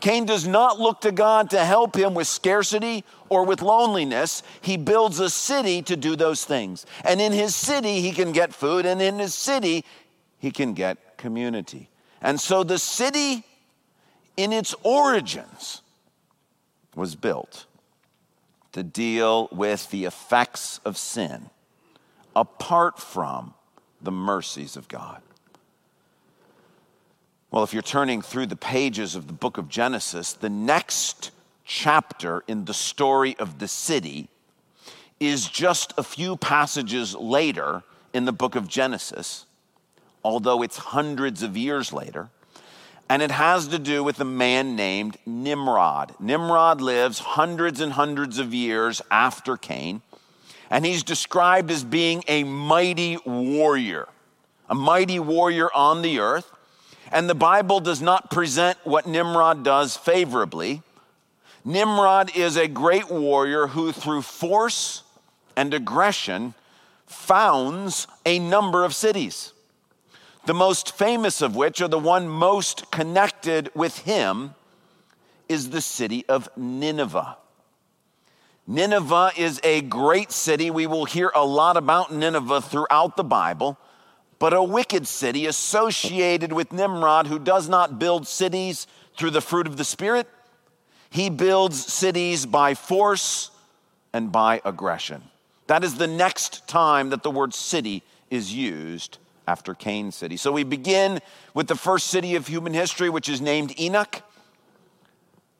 Cain 0.00 0.26
does 0.26 0.46
not 0.46 0.78
look 0.78 1.00
to 1.00 1.12
God 1.12 1.48
to 1.50 1.64
help 1.64 1.96
him 1.96 2.12
with 2.12 2.26
scarcity 2.26 3.04
or 3.30 3.46
with 3.46 3.62
loneliness. 3.62 4.42
He 4.60 4.76
builds 4.76 5.18
a 5.18 5.30
city 5.30 5.80
to 5.80 5.96
do 5.96 6.14
those 6.14 6.44
things. 6.44 6.84
And 7.06 7.22
in 7.22 7.32
his 7.32 7.56
city, 7.56 8.02
he 8.02 8.12
can 8.12 8.32
get 8.32 8.52
food, 8.52 8.84
and 8.84 9.00
in 9.00 9.18
his 9.18 9.34
city, 9.34 9.82
he 10.38 10.50
can 10.50 10.74
get 10.74 11.16
community. 11.16 11.88
And 12.20 12.38
so 12.38 12.64
the 12.64 12.78
city, 12.78 13.44
in 14.36 14.52
its 14.52 14.74
origins, 14.82 15.80
was 16.94 17.14
built 17.14 17.64
to 18.72 18.82
deal 18.82 19.48
with 19.50 19.90
the 19.90 20.04
effects 20.04 20.80
of 20.84 20.98
sin 20.98 21.48
apart 22.34 22.98
from 22.98 23.54
the 24.00 24.10
mercies 24.10 24.76
of 24.76 24.88
God. 24.88 25.22
Well, 27.50 27.62
if 27.62 27.72
you're 27.72 27.82
turning 27.82 28.20
through 28.20 28.46
the 28.46 28.56
pages 28.56 29.14
of 29.14 29.26
the 29.26 29.32
book 29.32 29.58
of 29.58 29.68
Genesis, 29.68 30.32
the 30.32 30.50
next 30.50 31.30
chapter 31.64 32.42
in 32.48 32.64
the 32.64 32.74
story 32.74 33.36
of 33.38 33.58
the 33.58 33.68
city 33.68 34.28
is 35.20 35.48
just 35.48 35.94
a 35.96 36.02
few 36.02 36.36
passages 36.36 37.14
later 37.14 37.82
in 38.12 38.24
the 38.24 38.32
book 38.32 38.56
of 38.56 38.68
Genesis, 38.68 39.46
although 40.24 40.62
it's 40.62 40.76
hundreds 40.76 41.42
of 41.42 41.56
years 41.56 41.92
later 41.92 42.28
and 43.08 43.22
it 43.22 43.30
has 43.30 43.68
to 43.68 43.78
do 43.78 44.02
with 44.02 44.18
a 44.20 44.24
man 44.24 44.76
named 44.76 45.18
Nimrod. 45.26 46.14
Nimrod 46.18 46.80
lives 46.80 47.18
hundreds 47.18 47.80
and 47.80 47.92
hundreds 47.92 48.38
of 48.38 48.54
years 48.54 49.02
after 49.10 49.56
Cain, 49.56 50.02
And 50.74 50.84
he's 50.84 51.04
described 51.04 51.70
as 51.70 51.84
being 51.84 52.24
a 52.26 52.42
mighty 52.42 53.16
warrior, 53.24 54.08
a 54.68 54.74
mighty 54.74 55.20
warrior 55.20 55.72
on 55.72 56.02
the 56.02 56.18
earth. 56.18 56.50
And 57.12 57.30
the 57.30 57.34
Bible 57.36 57.78
does 57.78 58.02
not 58.02 58.28
present 58.28 58.76
what 58.82 59.06
Nimrod 59.06 59.62
does 59.62 59.96
favorably. 59.96 60.82
Nimrod 61.64 62.36
is 62.36 62.56
a 62.56 62.66
great 62.66 63.08
warrior 63.08 63.68
who, 63.68 63.92
through 63.92 64.22
force 64.22 65.04
and 65.54 65.72
aggression, 65.72 66.54
founds 67.06 68.08
a 68.26 68.40
number 68.40 68.84
of 68.84 68.96
cities. 68.96 69.52
The 70.46 70.54
most 70.54 70.98
famous 70.98 71.40
of 71.40 71.54
which, 71.54 71.80
or 71.80 71.86
the 71.86 72.00
one 72.00 72.28
most 72.28 72.90
connected 72.90 73.70
with 73.76 73.98
him, 73.98 74.56
is 75.48 75.70
the 75.70 75.80
city 75.80 76.24
of 76.28 76.48
Nineveh. 76.56 77.36
Nineveh 78.66 79.32
is 79.36 79.60
a 79.62 79.82
great 79.82 80.32
city. 80.32 80.70
We 80.70 80.86
will 80.86 81.04
hear 81.04 81.30
a 81.34 81.44
lot 81.44 81.76
about 81.76 82.12
Nineveh 82.12 82.62
throughout 82.62 83.16
the 83.16 83.24
Bible, 83.24 83.78
but 84.38 84.54
a 84.54 84.62
wicked 84.62 85.06
city 85.06 85.46
associated 85.46 86.52
with 86.52 86.72
Nimrod 86.72 87.26
who 87.26 87.38
does 87.38 87.68
not 87.68 87.98
build 87.98 88.26
cities 88.26 88.86
through 89.16 89.30
the 89.30 89.42
fruit 89.42 89.66
of 89.66 89.76
the 89.76 89.84
Spirit. 89.84 90.28
He 91.10 91.28
builds 91.28 91.92
cities 91.92 92.46
by 92.46 92.74
force 92.74 93.50
and 94.12 94.32
by 94.32 94.62
aggression. 94.64 95.22
That 95.66 95.84
is 95.84 95.96
the 95.96 96.06
next 96.06 96.66
time 96.66 97.10
that 97.10 97.22
the 97.22 97.30
word 97.30 97.54
city 97.54 98.02
is 98.30 98.52
used 98.52 99.18
after 99.46 99.74
Cain 99.74 100.10
City. 100.10 100.36
So 100.36 100.50
we 100.50 100.64
begin 100.64 101.20
with 101.52 101.68
the 101.68 101.76
first 101.76 102.06
city 102.06 102.34
of 102.34 102.46
human 102.46 102.72
history, 102.72 103.10
which 103.10 103.28
is 103.28 103.40
named 103.40 103.78
Enoch. 103.78 104.22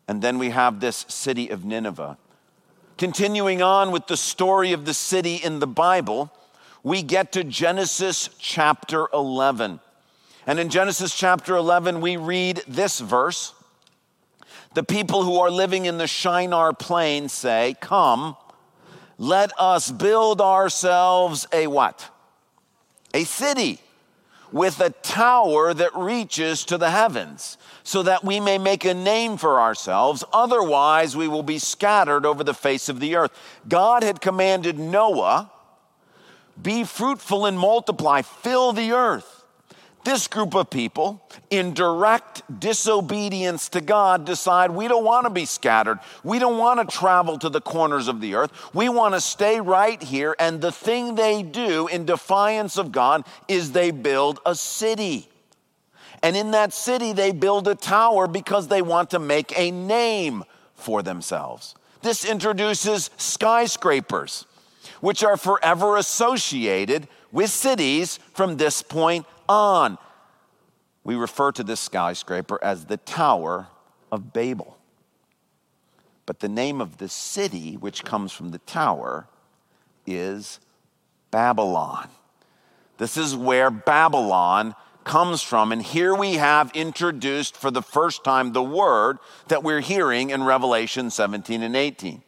And 0.08 0.22
then 0.22 0.38
we 0.38 0.50
have 0.50 0.80
this 0.80 1.04
city 1.08 1.50
of 1.50 1.64
Nineveh. 1.64 2.18
Continuing 2.96 3.60
on 3.60 3.90
with 3.90 4.06
the 4.06 4.16
story 4.16 4.72
of 4.72 4.84
the 4.84 4.94
city 4.94 5.34
in 5.34 5.58
the 5.58 5.66
Bible, 5.66 6.32
we 6.84 7.02
get 7.02 7.32
to 7.32 7.42
Genesis 7.42 8.30
chapter 8.38 9.08
11. 9.12 9.80
And 10.46 10.60
in 10.60 10.68
Genesis 10.68 11.12
chapter 11.12 11.56
11, 11.56 12.00
we 12.00 12.16
read 12.16 12.62
this 12.68 13.00
verse 13.00 13.52
The 14.74 14.84
people 14.84 15.24
who 15.24 15.40
are 15.40 15.50
living 15.50 15.86
in 15.86 15.98
the 15.98 16.06
Shinar 16.06 16.72
plain 16.72 17.28
say, 17.28 17.74
Come, 17.80 18.36
let 19.18 19.50
us 19.58 19.90
build 19.90 20.40
ourselves 20.40 21.48
a 21.52 21.66
what? 21.66 22.08
A 23.12 23.24
city 23.24 23.80
with 24.52 24.78
a 24.78 24.90
tower 24.90 25.74
that 25.74 25.96
reaches 25.96 26.64
to 26.66 26.78
the 26.78 26.90
heavens, 26.90 27.58
so 27.84 28.02
that 28.02 28.24
we 28.24 28.40
may 28.40 28.58
make 28.58 28.84
a 28.84 28.94
name 28.94 29.36
for 29.36 29.60
ourselves. 29.60 30.24
Otherwise, 30.32 31.16
we 31.16 31.28
will 31.28 31.42
be 31.42 31.58
scattered 31.58 32.26
over 32.26 32.42
the 32.42 32.54
face 32.54 32.88
of 32.88 32.98
the 32.98 33.14
earth. 33.14 33.30
God 33.68 34.02
had 34.02 34.20
commanded 34.20 34.78
Noah, 34.78 35.52
Be 36.60 36.84
fruitful 36.84 37.44
and 37.44 37.58
multiply, 37.58 38.22
fill 38.22 38.72
the 38.72 38.92
earth. 38.92 39.44
This 40.04 40.28
group 40.28 40.54
of 40.54 40.68
people, 40.68 41.26
in 41.48 41.72
direct 41.72 42.42
disobedience 42.60 43.70
to 43.70 43.80
God, 43.80 44.26
decide 44.26 44.70
we 44.70 44.86
don't 44.86 45.04
want 45.04 45.24
to 45.24 45.30
be 45.30 45.46
scattered. 45.46 45.98
We 46.22 46.38
don't 46.38 46.58
want 46.58 46.78
to 46.78 46.96
travel 46.96 47.38
to 47.38 47.48
the 47.48 47.62
corners 47.62 48.06
of 48.06 48.20
the 48.20 48.34
earth. 48.34 48.52
We 48.74 48.90
want 48.90 49.14
to 49.14 49.20
stay 49.20 49.60
right 49.60 50.02
here. 50.02 50.36
And 50.38 50.60
the 50.60 50.72
thing 50.72 51.14
they 51.14 51.42
do 51.42 51.86
in 51.86 52.04
defiance 52.04 52.76
of 52.76 52.92
God 52.92 53.24
is 53.48 53.72
they 53.72 53.92
build 53.92 54.40
a 54.44 54.54
city. 54.54 55.28
And 56.24 56.38
in 56.38 56.52
that 56.52 56.72
city, 56.72 57.12
they 57.12 57.32
build 57.32 57.68
a 57.68 57.74
tower 57.74 58.26
because 58.26 58.68
they 58.68 58.80
want 58.80 59.10
to 59.10 59.18
make 59.18 59.52
a 59.58 59.70
name 59.70 60.42
for 60.74 61.02
themselves. 61.02 61.74
This 62.00 62.24
introduces 62.24 63.10
skyscrapers, 63.18 64.46
which 65.02 65.22
are 65.22 65.36
forever 65.36 65.98
associated 65.98 67.08
with 67.30 67.50
cities 67.50 68.18
from 68.32 68.56
this 68.56 68.80
point 68.80 69.26
on. 69.50 69.98
We 71.04 71.14
refer 71.14 71.52
to 71.52 71.62
this 71.62 71.80
skyscraper 71.80 72.58
as 72.64 72.86
the 72.86 72.96
Tower 72.96 73.66
of 74.10 74.32
Babel. 74.32 74.78
But 76.24 76.40
the 76.40 76.48
name 76.48 76.80
of 76.80 76.96
the 76.96 77.10
city, 77.10 77.76
which 77.76 78.02
comes 78.02 78.32
from 78.32 78.50
the 78.50 78.60
tower, 78.60 79.26
is 80.06 80.58
Babylon. 81.30 82.08
This 82.96 83.18
is 83.18 83.36
where 83.36 83.70
Babylon 83.70 84.74
comes 85.04 85.42
from. 85.42 85.72
And 85.72 85.82
here 85.82 86.14
we 86.14 86.34
have 86.34 86.70
introduced 86.74 87.56
for 87.56 87.70
the 87.70 87.82
first 87.82 88.24
time 88.24 88.52
the 88.52 88.62
word 88.62 89.18
that 89.48 89.62
we're 89.62 89.80
hearing 89.80 90.30
in 90.30 90.42
Revelation 90.42 91.10
17 91.10 91.62
and 91.62 91.76
18. 91.76 92.22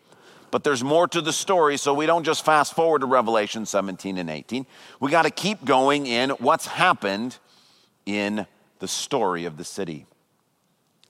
But 0.50 0.64
there's 0.64 0.84
more 0.84 1.08
to 1.08 1.20
the 1.20 1.32
story, 1.32 1.76
so 1.76 1.92
we 1.92 2.06
don't 2.06 2.24
just 2.24 2.44
fast 2.44 2.74
forward 2.74 3.00
to 3.00 3.06
Revelation 3.06 3.66
17 3.66 4.16
and 4.16 4.30
18. 4.30 4.66
We 5.00 5.10
got 5.10 5.22
to 5.22 5.30
keep 5.30 5.64
going 5.64 6.06
in 6.06 6.30
what's 6.30 6.66
happened 6.66 7.38
in 8.06 8.46
the 8.78 8.88
story 8.88 9.44
of 9.44 9.56
the 9.56 9.64
city. 9.64 10.06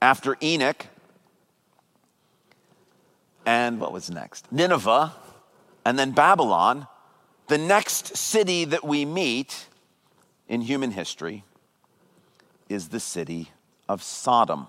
After 0.01 0.37
Enoch, 0.43 0.87
and 3.45 3.79
what 3.79 3.93
was 3.93 4.11
next? 4.11 4.51
Nineveh, 4.51 5.13
and 5.85 5.99
then 5.99 6.11
Babylon, 6.11 6.89
the 7.49 7.59
next 7.59 8.17
city 8.17 8.65
that 8.65 8.85
we 8.85 9.05
meet 9.05 9.67
in 10.49 10.61
human 10.61 10.91
history 10.91 11.45
is 12.69 12.89
the 12.89 13.01
city 13.01 13.51
of 13.89 14.03
Sodom. 14.03 14.67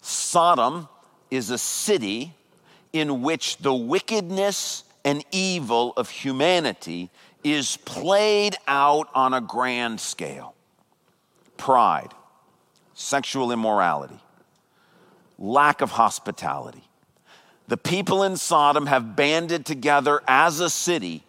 Sodom 0.00 0.88
is 1.30 1.50
a 1.50 1.58
city 1.58 2.34
in 2.92 3.22
which 3.22 3.58
the 3.58 3.74
wickedness 3.74 4.84
and 5.04 5.24
evil 5.30 5.92
of 5.96 6.10
humanity 6.10 7.10
is 7.42 7.76
played 7.78 8.56
out 8.66 9.08
on 9.14 9.34
a 9.34 9.40
grand 9.40 10.00
scale 10.00 10.54
pride, 11.56 12.12
sexual 12.94 13.50
immorality, 13.50 14.18
lack 15.38 15.80
of 15.80 15.92
hospitality. 15.92 16.82
The 17.68 17.76
people 17.76 18.22
in 18.22 18.36
Sodom 18.36 18.86
have 18.86 19.16
banded 19.16 19.66
together 19.66 20.22
as 20.28 20.60
a 20.60 20.70
city 20.70 21.24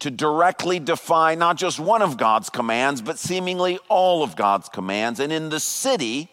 to 0.00 0.10
directly 0.10 0.80
defy 0.80 1.34
not 1.34 1.56
just 1.56 1.78
one 1.78 2.02
of 2.02 2.16
God's 2.16 2.50
commands, 2.50 3.00
but 3.00 3.18
seemingly 3.18 3.78
all 3.88 4.22
of 4.22 4.34
God's 4.34 4.68
commands. 4.68 5.20
And 5.20 5.32
in 5.32 5.50
the 5.50 5.60
city, 5.60 6.30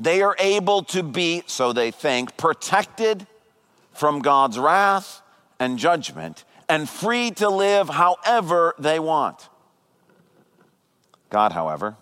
they 0.00 0.22
are 0.22 0.34
able 0.38 0.82
to 0.84 1.02
be, 1.02 1.42
so 1.46 1.72
they 1.72 1.90
think, 1.90 2.36
protected 2.36 3.26
from 3.92 4.20
God's 4.20 4.58
wrath 4.58 5.20
and 5.60 5.78
judgment 5.78 6.44
and 6.68 6.88
free 6.88 7.30
to 7.32 7.48
live 7.48 7.90
however 7.90 8.74
they 8.78 8.98
want. 8.98 9.50
God, 11.28 11.52
however, 11.52 11.96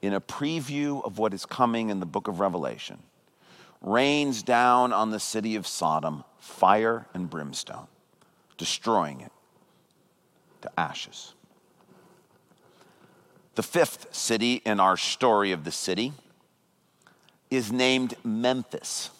in 0.00 0.14
a 0.14 0.20
preview 0.20 1.04
of 1.04 1.18
what 1.18 1.34
is 1.34 1.44
coming 1.44 1.90
in 1.90 2.00
the 2.00 2.06
book 2.06 2.26
of 2.26 2.40
Revelation, 2.40 2.98
rains 3.82 4.42
down 4.42 4.94
on 4.94 5.10
the 5.10 5.20
city 5.20 5.56
of 5.56 5.66
Sodom 5.66 6.24
fire 6.38 7.06
and 7.12 7.28
brimstone, 7.28 7.86
destroying 8.56 9.20
it 9.20 9.32
to 10.62 10.70
ashes. 10.80 11.34
The 13.54 13.62
fifth 13.62 14.14
city 14.14 14.62
in 14.64 14.80
our 14.80 14.96
story 14.96 15.52
of 15.52 15.64
the 15.64 15.70
city 15.70 16.12
is 17.50 17.70
named 17.70 18.14
Memphis, 18.24 19.10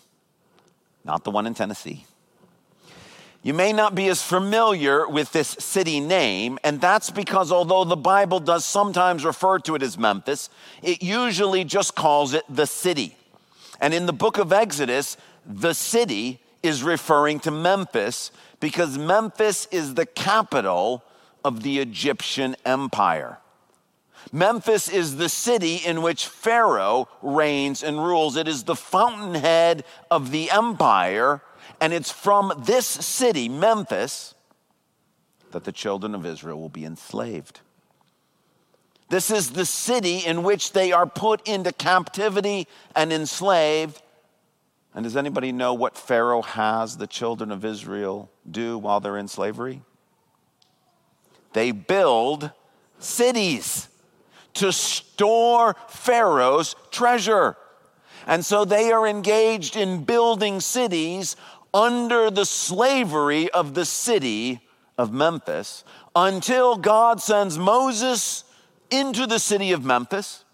not 1.04 1.24
the 1.24 1.30
one 1.30 1.46
in 1.46 1.54
Tennessee. 1.54 2.06
You 3.42 3.54
may 3.54 3.72
not 3.72 3.94
be 3.94 4.08
as 4.08 4.22
familiar 4.22 5.06
with 5.06 5.32
this 5.32 5.48
city 5.48 5.98
name, 5.98 6.58
and 6.62 6.80
that's 6.80 7.10
because 7.10 7.50
although 7.50 7.84
the 7.84 7.96
Bible 7.96 8.38
does 8.38 8.64
sometimes 8.64 9.24
refer 9.24 9.58
to 9.60 9.74
it 9.74 9.82
as 9.82 9.98
Memphis, 9.98 10.48
it 10.80 11.02
usually 11.02 11.64
just 11.64 11.96
calls 11.96 12.34
it 12.34 12.44
the 12.48 12.66
city. 12.66 13.16
And 13.80 13.92
in 13.92 14.06
the 14.06 14.12
book 14.12 14.38
of 14.38 14.52
Exodus, 14.52 15.16
the 15.44 15.74
city 15.74 16.40
is 16.62 16.84
referring 16.84 17.40
to 17.40 17.50
Memphis 17.50 18.30
because 18.60 18.96
Memphis 18.96 19.66
is 19.72 19.94
the 19.94 20.06
capital 20.06 21.02
of 21.44 21.62
the 21.62 21.78
Egyptian 21.78 22.56
empire. 22.64 23.38
Memphis 24.30 24.88
is 24.88 25.16
the 25.16 25.28
city 25.28 25.76
in 25.76 26.02
which 26.02 26.26
Pharaoh 26.26 27.08
reigns 27.20 27.82
and 27.82 28.04
rules. 28.04 28.36
It 28.36 28.46
is 28.46 28.64
the 28.64 28.76
fountainhead 28.76 29.84
of 30.10 30.30
the 30.30 30.50
empire, 30.50 31.42
and 31.80 31.92
it's 31.92 32.10
from 32.12 32.52
this 32.64 32.86
city, 32.86 33.48
Memphis, 33.48 34.34
that 35.50 35.64
the 35.64 35.72
children 35.72 36.14
of 36.14 36.24
Israel 36.24 36.60
will 36.60 36.68
be 36.68 36.84
enslaved. 36.84 37.60
This 39.08 39.30
is 39.30 39.50
the 39.50 39.66
city 39.66 40.18
in 40.18 40.42
which 40.42 40.72
they 40.72 40.92
are 40.92 41.06
put 41.06 41.46
into 41.46 41.72
captivity 41.72 42.66
and 42.96 43.12
enslaved. 43.12 44.00
And 44.94 45.04
does 45.04 45.16
anybody 45.16 45.52
know 45.52 45.74
what 45.74 45.98
Pharaoh 45.98 46.42
has 46.42 46.96
the 46.96 47.06
children 47.06 47.50
of 47.50 47.64
Israel 47.64 48.30
do 48.50 48.78
while 48.78 49.00
they're 49.00 49.18
in 49.18 49.28
slavery? 49.28 49.82
They 51.52 51.70
build 51.70 52.50
cities 52.98 53.88
to 54.54 54.72
store 54.72 55.76
Pharaoh's 55.88 56.76
treasure. 56.90 57.56
And 58.26 58.44
so 58.44 58.64
they 58.64 58.92
are 58.92 59.06
engaged 59.06 59.76
in 59.76 60.04
building 60.04 60.60
cities 60.60 61.36
under 61.74 62.30
the 62.30 62.44
slavery 62.44 63.50
of 63.50 63.74
the 63.74 63.84
city 63.84 64.60
of 64.98 65.12
Memphis 65.12 65.84
until 66.14 66.76
God 66.76 67.20
sends 67.20 67.58
Moses 67.58 68.44
into 68.90 69.26
the 69.26 69.38
city 69.38 69.72
of 69.72 69.84
Memphis 69.84 70.44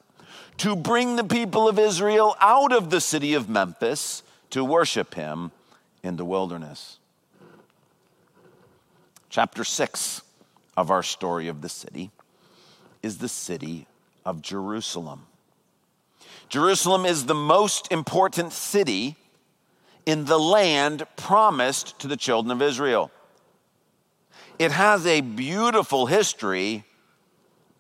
to 0.59 0.77
bring 0.77 1.17
the 1.17 1.25
people 1.25 1.69
of 1.69 1.79
Israel 1.79 2.37
out 2.41 2.73
of 2.73 2.91
the 2.91 3.01
city 3.01 3.35
of 3.35 3.49
Memphis 3.49 4.23
to 4.51 4.65
worship 4.65 5.15
him 5.15 5.51
in 6.03 6.17
the 6.17 6.25
wilderness. 6.25 6.99
Chapter 9.29 9.65
6 9.65 10.23
of 10.79 10.93
our 10.93 11.03
story 11.03 11.49
of 11.49 11.61
the 11.61 11.69
city 11.69 12.13
is 13.03 13.19
the 13.19 13.29
city 13.29 13.85
of 14.25 14.41
Jerusalem. 14.41 15.27
Jerusalem 16.49 17.05
is 17.05 17.27
the 17.27 17.35
most 17.35 17.91
important 17.91 18.53
city 18.53 19.17
in 20.07 20.27
the 20.27 20.39
land 20.39 21.03
promised 21.17 21.99
to 21.99 22.07
the 22.07 22.17
children 22.17 22.53
of 22.53 22.63
Israel. 22.63 23.11
It 24.61 24.71
has 24.71 25.05
a 25.05 25.21
beautiful 25.21 26.07
history, 26.07 26.85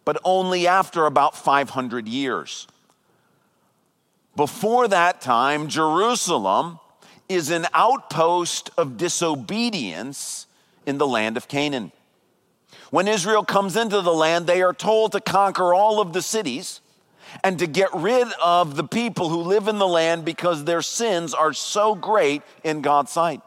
but 0.04 0.18
only 0.24 0.66
after 0.66 1.06
about 1.06 1.36
500 1.36 2.08
years. 2.08 2.66
Before 4.34 4.88
that 4.88 5.20
time, 5.20 5.68
Jerusalem 5.68 6.80
is 7.28 7.50
an 7.50 7.68
outpost 7.72 8.70
of 8.76 8.96
disobedience 8.96 10.48
in 10.84 10.98
the 10.98 11.06
land 11.06 11.36
of 11.36 11.46
Canaan. 11.46 11.92
When 12.90 13.06
Israel 13.06 13.44
comes 13.44 13.76
into 13.76 14.00
the 14.00 14.12
land, 14.12 14.46
they 14.46 14.62
are 14.62 14.72
told 14.72 15.12
to 15.12 15.20
conquer 15.20 15.74
all 15.74 16.00
of 16.00 16.12
the 16.12 16.22
cities 16.22 16.80
and 17.44 17.58
to 17.58 17.66
get 17.66 17.90
rid 17.94 18.28
of 18.42 18.76
the 18.76 18.84
people 18.84 19.28
who 19.28 19.42
live 19.42 19.68
in 19.68 19.78
the 19.78 19.86
land 19.86 20.24
because 20.24 20.64
their 20.64 20.80
sins 20.80 21.34
are 21.34 21.52
so 21.52 21.94
great 21.94 22.42
in 22.64 22.80
God's 22.80 23.12
sight. 23.12 23.42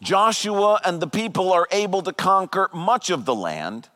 Joshua 0.00 0.80
and 0.84 1.00
the 1.00 1.08
people 1.08 1.52
are 1.52 1.66
able 1.72 2.02
to 2.02 2.12
conquer 2.12 2.70
much 2.72 3.10
of 3.10 3.24
the 3.24 3.34
land, 3.34 3.88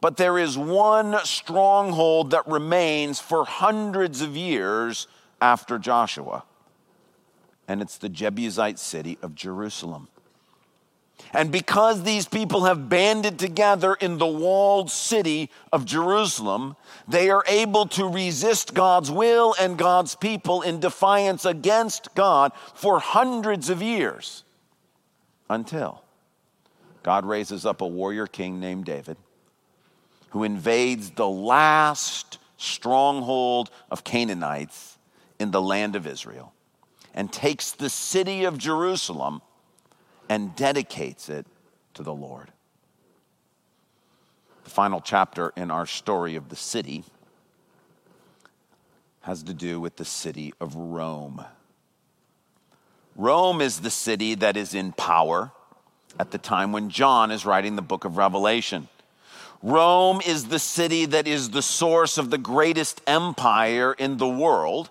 but 0.00 0.16
there 0.16 0.38
is 0.38 0.58
one 0.58 1.16
stronghold 1.24 2.32
that 2.32 2.46
remains 2.48 3.20
for 3.20 3.44
hundreds 3.44 4.20
of 4.20 4.36
years 4.36 5.06
after 5.40 5.78
Joshua, 5.78 6.42
and 7.68 7.80
it's 7.80 7.98
the 7.98 8.08
Jebusite 8.08 8.80
city 8.80 9.18
of 9.22 9.36
Jerusalem. 9.36 10.08
And 11.32 11.52
because 11.52 12.02
these 12.02 12.26
people 12.26 12.64
have 12.64 12.88
banded 12.88 13.38
together 13.38 13.94
in 13.94 14.18
the 14.18 14.26
walled 14.26 14.90
city 14.90 15.50
of 15.72 15.84
Jerusalem, 15.84 16.76
they 17.06 17.28
are 17.30 17.44
able 17.46 17.86
to 17.88 18.06
resist 18.06 18.74
God's 18.74 19.10
will 19.10 19.54
and 19.60 19.76
God's 19.76 20.14
people 20.14 20.62
in 20.62 20.80
defiance 20.80 21.44
against 21.44 22.14
God 22.14 22.52
for 22.74 22.98
hundreds 22.98 23.68
of 23.68 23.82
years 23.82 24.44
until 25.50 26.02
God 27.02 27.24
raises 27.24 27.66
up 27.66 27.80
a 27.80 27.86
warrior 27.86 28.26
king 28.26 28.60
named 28.60 28.84
David 28.84 29.16
who 30.30 30.44
invades 30.44 31.10
the 31.10 31.28
last 31.28 32.38
stronghold 32.56 33.70
of 33.90 34.04
Canaanites 34.04 34.98
in 35.38 35.50
the 35.50 35.62
land 35.62 35.96
of 35.96 36.06
Israel 36.06 36.52
and 37.14 37.32
takes 37.32 37.72
the 37.72 37.88
city 37.88 38.44
of 38.44 38.58
Jerusalem 38.58 39.40
and 40.28 40.54
dedicates 40.56 41.28
it 41.28 41.46
to 41.94 42.02
the 42.02 42.14
Lord. 42.14 42.52
The 44.64 44.70
final 44.70 45.00
chapter 45.00 45.52
in 45.56 45.70
our 45.70 45.86
story 45.86 46.36
of 46.36 46.48
the 46.48 46.56
city 46.56 47.04
has 49.22 49.42
to 49.44 49.54
do 49.54 49.80
with 49.80 49.96
the 49.96 50.04
city 50.04 50.52
of 50.60 50.74
Rome. 50.74 51.44
Rome 53.16 53.60
is 53.60 53.80
the 53.80 53.90
city 53.90 54.34
that 54.36 54.56
is 54.56 54.74
in 54.74 54.92
power 54.92 55.50
at 56.18 56.30
the 56.30 56.38
time 56.38 56.72
when 56.72 56.88
John 56.88 57.30
is 57.30 57.44
writing 57.44 57.76
the 57.76 57.82
book 57.82 58.04
of 58.04 58.16
Revelation. 58.16 58.88
Rome 59.62 60.20
is 60.24 60.48
the 60.48 60.58
city 60.58 61.04
that 61.06 61.26
is 61.26 61.50
the 61.50 61.62
source 61.62 62.16
of 62.16 62.30
the 62.30 62.38
greatest 62.38 63.00
empire 63.06 63.92
in 63.92 64.18
the 64.18 64.28
world, 64.28 64.90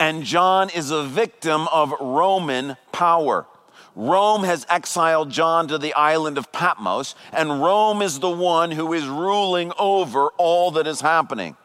and 0.00 0.24
John 0.24 0.70
is 0.70 0.90
a 0.90 1.04
victim 1.04 1.68
of 1.68 1.92
Roman 2.00 2.76
power. 2.90 3.46
Rome 3.94 4.44
has 4.44 4.66
exiled 4.68 5.30
John 5.30 5.68
to 5.68 5.78
the 5.78 5.94
island 5.94 6.38
of 6.38 6.52
Patmos, 6.52 7.14
and 7.32 7.62
Rome 7.62 8.02
is 8.02 8.18
the 8.18 8.30
one 8.30 8.70
who 8.70 8.92
is 8.92 9.06
ruling 9.06 9.72
over 9.78 10.28
all 10.38 10.70
that 10.72 10.86
is 10.86 11.00
happening. 11.00 11.56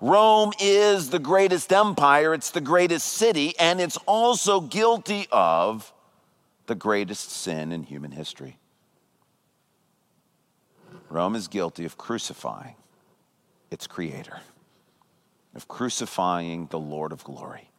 Rome 0.00 0.52
is 0.60 1.10
the 1.10 1.18
greatest 1.18 1.72
empire, 1.72 2.34
it's 2.34 2.50
the 2.50 2.60
greatest 2.60 3.08
city, 3.08 3.54
and 3.58 3.80
it's 3.80 3.96
also 4.06 4.60
guilty 4.60 5.26
of 5.32 5.92
the 6.66 6.74
greatest 6.74 7.30
sin 7.30 7.72
in 7.72 7.82
human 7.82 8.10
history. 8.10 8.58
Rome 11.08 11.34
is 11.34 11.48
guilty 11.48 11.84
of 11.84 11.96
crucifying 11.96 12.74
its 13.70 13.86
creator, 13.86 14.40
of 15.54 15.68
crucifying 15.68 16.66
the 16.70 16.78
Lord 16.78 17.12
of 17.12 17.24
glory. 17.24 17.70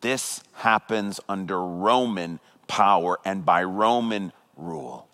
This 0.00 0.42
happens 0.54 1.20
under 1.28 1.62
Roman 1.64 2.40
power 2.66 3.18
and 3.24 3.44
by 3.44 3.64
Roman 3.64 4.32
rule. 4.56 5.08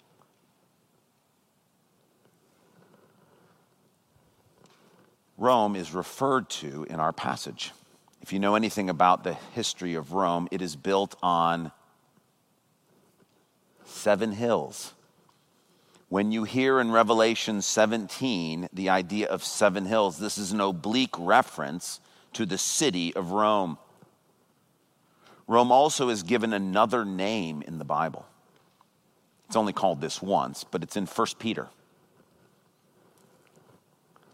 Rome 5.37 5.77
is 5.77 5.95
referred 5.95 6.51
to 6.51 6.85
in 6.91 6.99
our 6.99 7.13
passage. 7.13 7.73
If 8.21 8.33
you 8.33 8.41
know 8.41 8.57
anything 8.57 8.91
about 8.91 9.23
the 9.23 9.35
history 9.55 9.95
of 9.95 10.13
Rome, 10.13 10.49
it 10.51 10.61
is 10.61 10.75
built 10.75 11.15
on 11.23 11.71
seven 13.85 14.33
hills. 14.33 14.95
When 16.09 16.33
you 16.33 16.45
hear 16.45 16.81
in 16.81 16.91
Revelation 16.91 17.63
17 17.63 18.69
the 18.73 18.89
idea 18.89 19.29
of 19.29 19.45
seven 19.45 19.87
hills, 19.87 20.19
this 20.19 20.39
is 20.39 20.53
an 20.53 20.61
oblique 20.61 21.15
reference 21.19 22.01
to 22.33 22.45
the 22.45 22.59
city 22.59 23.15
of 23.15 23.31
Rome. 23.31 23.79
Rome 25.49 25.73
also 25.73 26.11
is 26.11 26.23
given 26.23 26.53
another 26.53 27.05
name 27.07 27.63
in 27.67 27.79
the 27.79 27.85
Bible. 27.85 28.27
It's 29.47 29.57
only 29.57 29.73
called 29.73 30.03
this 30.03 30.21
once, 30.21 30.63
but 30.63 30.83
it's 30.83 30.97
in 30.97 31.07
1 31.07 31.27
Peter. 31.39 31.69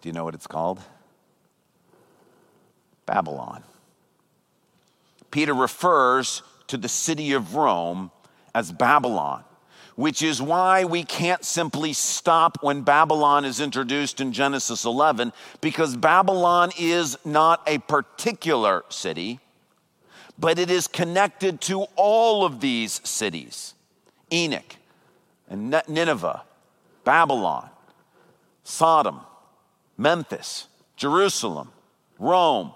Do 0.03 0.09
you 0.09 0.13
know 0.13 0.25
what 0.25 0.35
it's 0.35 0.49
called? 0.49 0.81
Babylon. 3.07 3.63
Peter 5.31 5.55
refers 5.55 6.43
to 6.67 6.77
the 6.77 6.89
city 6.89 7.33
of 7.33 7.55
Rome 7.55 8.11
as 8.53 8.73
Babylon, 8.73 9.45
which 9.95 10.21
is 10.21 10.43
why 10.43 10.85
we 10.85 11.05
can't 11.05 11.45
simply 11.45 11.93
stop 11.93 12.59
when 12.61 12.83
Babylon 12.83 13.45
is 13.45 13.61
introduced 13.61 14.21
in 14.21 14.33
Genesis 14.33 14.85
11, 14.85 15.33
because 15.61 15.97
Babylon 15.97 16.71
is 16.79 17.17
not 17.25 17.63
a 17.69 17.79
particular 17.79 18.85
city, 18.89 19.39
but 20.39 20.59
it 20.59 20.71
is 20.71 20.87
connected 20.87 21.61
to 21.63 21.87
all 21.97 22.45
of 22.45 22.61
these 22.61 23.01
cities. 23.09 23.75
Enoch 24.33 24.77
and 25.49 25.71
Nineveh, 25.89 26.43
Babylon, 27.05 27.69
Sodom, 28.65 29.21
Memphis, 29.97 30.69
Jerusalem, 30.97 31.71
Rome, 32.19 32.73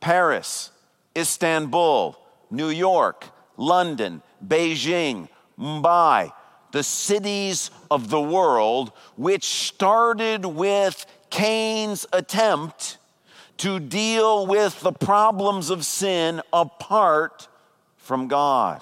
Paris, 0.00 0.70
Istanbul, 1.16 2.18
New 2.50 2.68
York, 2.68 3.26
London, 3.56 4.22
Beijing, 4.46 5.28
Mumbai, 5.58 6.32
the 6.72 6.82
cities 6.82 7.70
of 7.90 8.10
the 8.10 8.20
world, 8.20 8.92
which 9.16 9.44
started 9.44 10.44
with 10.44 11.04
Cain's 11.30 12.06
attempt 12.12 12.98
to 13.60 13.78
deal 13.78 14.46
with 14.46 14.80
the 14.80 14.92
problems 14.92 15.68
of 15.68 15.84
sin 15.84 16.40
apart 16.50 17.46
from 17.98 18.26
God. 18.26 18.80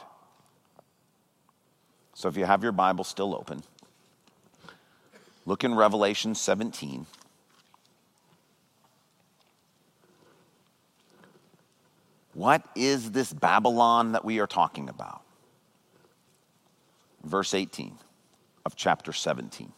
So 2.14 2.28
if 2.28 2.36
you 2.36 2.44
have 2.44 2.62
your 2.62 2.70
Bible 2.70 3.02
still 3.02 3.34
open, 3.34 3.64
look 5.46 5.64
in 5.64 5.74
Revelation 5.74 6.36
17. 6.36 7.06
What 12.34 12.62
is 12.76 13.10
this 13.10 13.32
Babylon 13.32 14.12
that 14.12 14.24
we 14.24 14.38
are 14.38 14.46
talking 14.46 14.88
about? 14.88 15.22
Verse 17.24 17.52
18 17.52 17.98
of 18.64 18.76
chapter 18.76 19.12
17. 19.12 19.72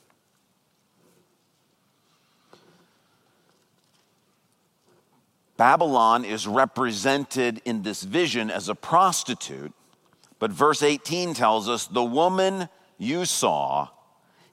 Babylon 5.60 6.24
is 6.24 6.46
represented 6.46 7.60
in 7.66 7.82
this 7.82 8.02
vision 8.02 8.50
as 8.50 8.70
a 8.70 8.74
prostitute, 8.74 9.74
but 10.38 10.50
verse 10.50 10.82
18 10.82 11.34
tells 11.34 11.68
us 11.68 11.86
the 11.86 12.02
woman 12.02 12.70
you 12.96 13.26
saw 13.26 13.88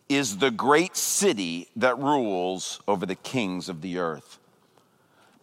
is 0.09 0.39
the 0.39 0.51
great 0.51 0.97
city 0.97 1.69
that 1.77 1.97
rules 1.97 2.81
over 2.89 3.05
the 3.05 3.15
kings 3.15 3.69
of 3.69 3.81
the 3.81 3.99
earth. 3.99 4.37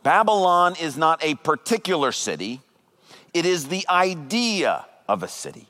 Babylon 0.03 0.75
is 0.79 0.99
not 0.99 1.25
a 1.25 1.35
particular 1.37 2.13
city, 2.13 2.61
it 3.33 3.47
is 3.47 3.69
the 3.69 3.89
idea 3.89 4.85
of 5.09 5.23
a 5.23 5.29
city. 5.29 5.67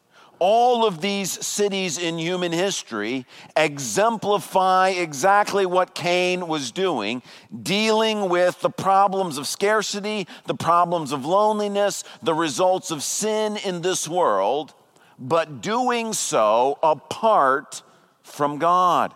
All 0.47 0.85
of 0.85 1.01
these 1.01 1.31
cities 1.43 1.97
in 1.97 2.19
human 2.19 2.53
history 2.53 3.25
exemplify 3.57 4.91
exactly 4.91 5.65
what 5.65 5.95
Cain 5.95 6.47
was 6.49 6.71
doing, 6.71 7.23
dealing 7.63 8.29
with 8.29 8.61
the 8.61 8.69
problems 8.69 9.39
of 9.39 9.47
scarcity, 9.47 10.29
the 10.45 10.55
problems 10.55 11.13
of 11.13 11.25
loneliness, 11.25 12.05
the 12.23 12.35
results 12.35 12.91
of 12.91 13.03
sin 13.03 13.57
in 13.57 13.81
this 13.81 14.07
world, 14.07 14.75
but 15.19 15.63
doing 15.63 16.13
so 16.13 16.79
apart 16.83 17.83
from 18.23 18.59
God. 18.59 19.15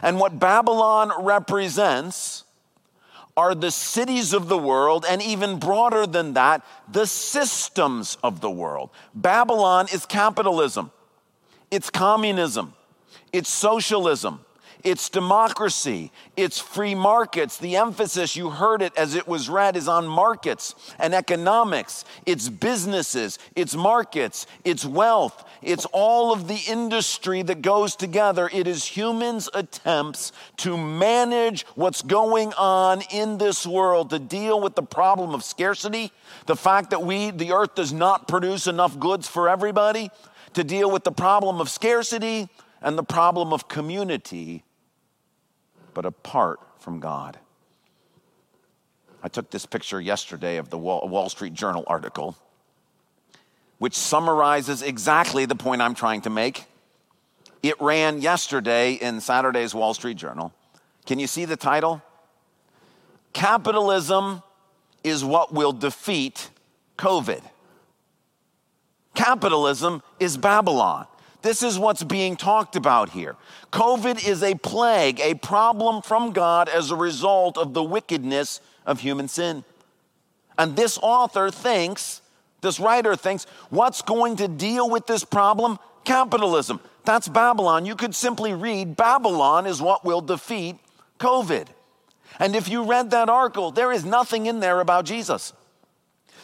And 0.00 0.18
what 0.18 0.38
Babylon 0.38 1.12
represents 1.26 2.43
are 3.36 3.54
the 3.54 3.70
cities 3.70 4.32
of 4.32 4.48
the 4.48 4.58
world, 4.58 5.04
and 5.08 5.20
even 5.20 5.58
broader 5.58 6.06
than 6.06 6.34
that, 6.34 6.64
the 6.90 7.06
systems 7.06 8.16
of 8.22 8.40
the 8.40 8.50
world. 8.50 8.90
Babylon 9.14 9.86
is 9.92 10.06
capitalism, 10.06 10.90
it's 11.70 11.90
communism, 11.90 12.74
it's 13.32 13.48
socialism, 13.48 14.44
it's 14.84 15.08
democracy, 15.08 16.12
it's 16.36 16.58
free 16.58 16.94
markets. 16.94 17.56
The 17.56 17.76
emphasis, 17.76 18.36
you 18.36 18.50
heard 18.50 18.82
it 18.82 18.92
as 18.98 19.14
it 19.14 19.26
was 19.26 19.48
read, 19.48 19.76
is 19.76 19.88
on 19.88 20.06
markets 20.06 20.74
and 20.98 21.14
economics. 21.14 22.04
It's 22.26 22.50
businesses, 22.50 23.38
it's 23.56 23.74
markets, 23.74 24.46
it's 24.62 24.84
wealth, 24.84 25.48
it's 25.62 25.86
all 25.86 26.34
of 26.34 26.48
the 26.48 26.60
industry 26.68 27.40
that 27.42 27.62
goes 27.62 27.96
together. 27.96 28.50
It 28.52 28.66
is 28.66 28.84
humans' 28.84 29.48
attempts 29.54 30.32
to 30.58 30.76
manage 30.76 31.64
what's 31.76 32.02
going 32.02 32.52
on 32.52 33.00
in 33.10 33.38
this 33.38 33.66
world, 33.66 34.10
to 34.10 34.18
deal 34.18 34.60
with 34.60 34.74
the 34.74 34.82
problem 34.82 35.32
of 35.34 35.42
scarcity, 35.42 36.12
the 36.44 36.56
fact 36.56 36.90
that 36.90 37.02
we, 37.02 37.30
the 37.30 37.52
earth, 37.52 37.74
does 37.74 37.94
not 37.94 38.28
produce 38.28 38.66
enough 38.66 38.98
goods 39.00 39.26
for 39.26 39.48
everybody, 39.48 40.10
to 40.52 40.62
deal 40.62 40.90
with 40.90 41.04
the 41.04 41.12
problem 41.12 41.58
of 41.58 41.70
scarcity 41.70 42.50
and 42.82 42.98
the 42.98 43.02
problem 43.02 43.50
of 43.54 43.66
community 43.66 44.62
but 45.94 46.04
apart 46.04 46.60
from 46.78 47.00
God. 47.00 47.38
I 49.22 49.28
took 49.28 49.50
this 49.50 49.64
picture 49.64 50.00
yesterday 50.00 50.58
of 50.58 50.68
the 50.68 50.76
Wall 50.76 51.28
Street 51.30 51.54
Journal 51.54 51.84
article, 51.86 52.36
which 53.78 53.94
summarizes 53.94 54.82
exactly 54.82 55.46
the 55.46 55.54
point 55.54 55.80
I'm 55.80 55.94
trying 55.94 56.20
to 56.22 56.30
make. 56.30 56.66
It 57.62 57.80
ran 57.80 58.20
yesterday 58.20 58.92
in 58.92 59.22
Saturday's 59.22 59.74
Wall 59.74 59.94
Street 59.94 60.18
Journal. 60.18 60.52
Can 61.06 61.18
you 61.18 61.26
see 61.26 61.46
the 61.46 61.56
title? 61.56 62.02
Capitalism 63.32 64.42
is 65.02 65.24
what 65.24 65.54
will 65.54 65.72
defeat 65.72 66.50
COVID. 66.98 67.40
Capitalism 69.14 70.02
is 70.20 70.36
Babylon. 70.36 71.06
This 71.44 71.62
is 71.62 71.78
what's 71.78 72.02
being 72.02 72.36
talked 72.36 72.74
about 72.74 73.10
here. 73.10 73.36
COVID 73.70 74.26
is 74.26 74.42
a 74.42 74.54
plague, 74.54 75.20
a 75.20 75.34
problem 75.34 76.00
from 76.00 76.32
God 76.32 76.70
as 76.70 76.90
a 76.90 76.96
result 76.96 77.58
of 77.58 77.74
the 77.74 77.82
wickedness 77.82 78.62
of 78.86 79.00
human 79.00 79.28
sin. 79.28 79.62
And 80.56 80.74
this 80.74 80.98
author 81.02 81.50
thinks, 81.50 82.22
this 82.62 82.80
writer 82.80 83.14
thinks, 83.14 83.44
what's 83.68 84.00
going 84.00 84.36
to 84.36 84.48
deal 84.48 84.88
with 84.88 85.06
this 85.06 85.22
problem? 85.22 85.78
Capitalism. 86.04 86.80
That's 87.04 87.28
Babylon. 87.28 87.84
You 87.84 87.94
could 87.94 88.14
simply 88.14 88.54
read 88.54 88.96
Babylon 88.96 89.66
is 89.66 89.82
what 89.82 90.02
will 90.02 90.22
defeat 90.22 90.76
COVID. 91.18 91.66
And 92.38 92.56
if 92.56 92.70
you 92.70 92.84
read 92.84 93.10
that 93.10 93.28
article, 93.28 93.70
there 93.70 93.92
is 93.92 94.02
nothing 94.02 94.46
in 94.46 94.60
there 94.60 94.80
about 94.80 95.04
Jesus. 95.04 95.52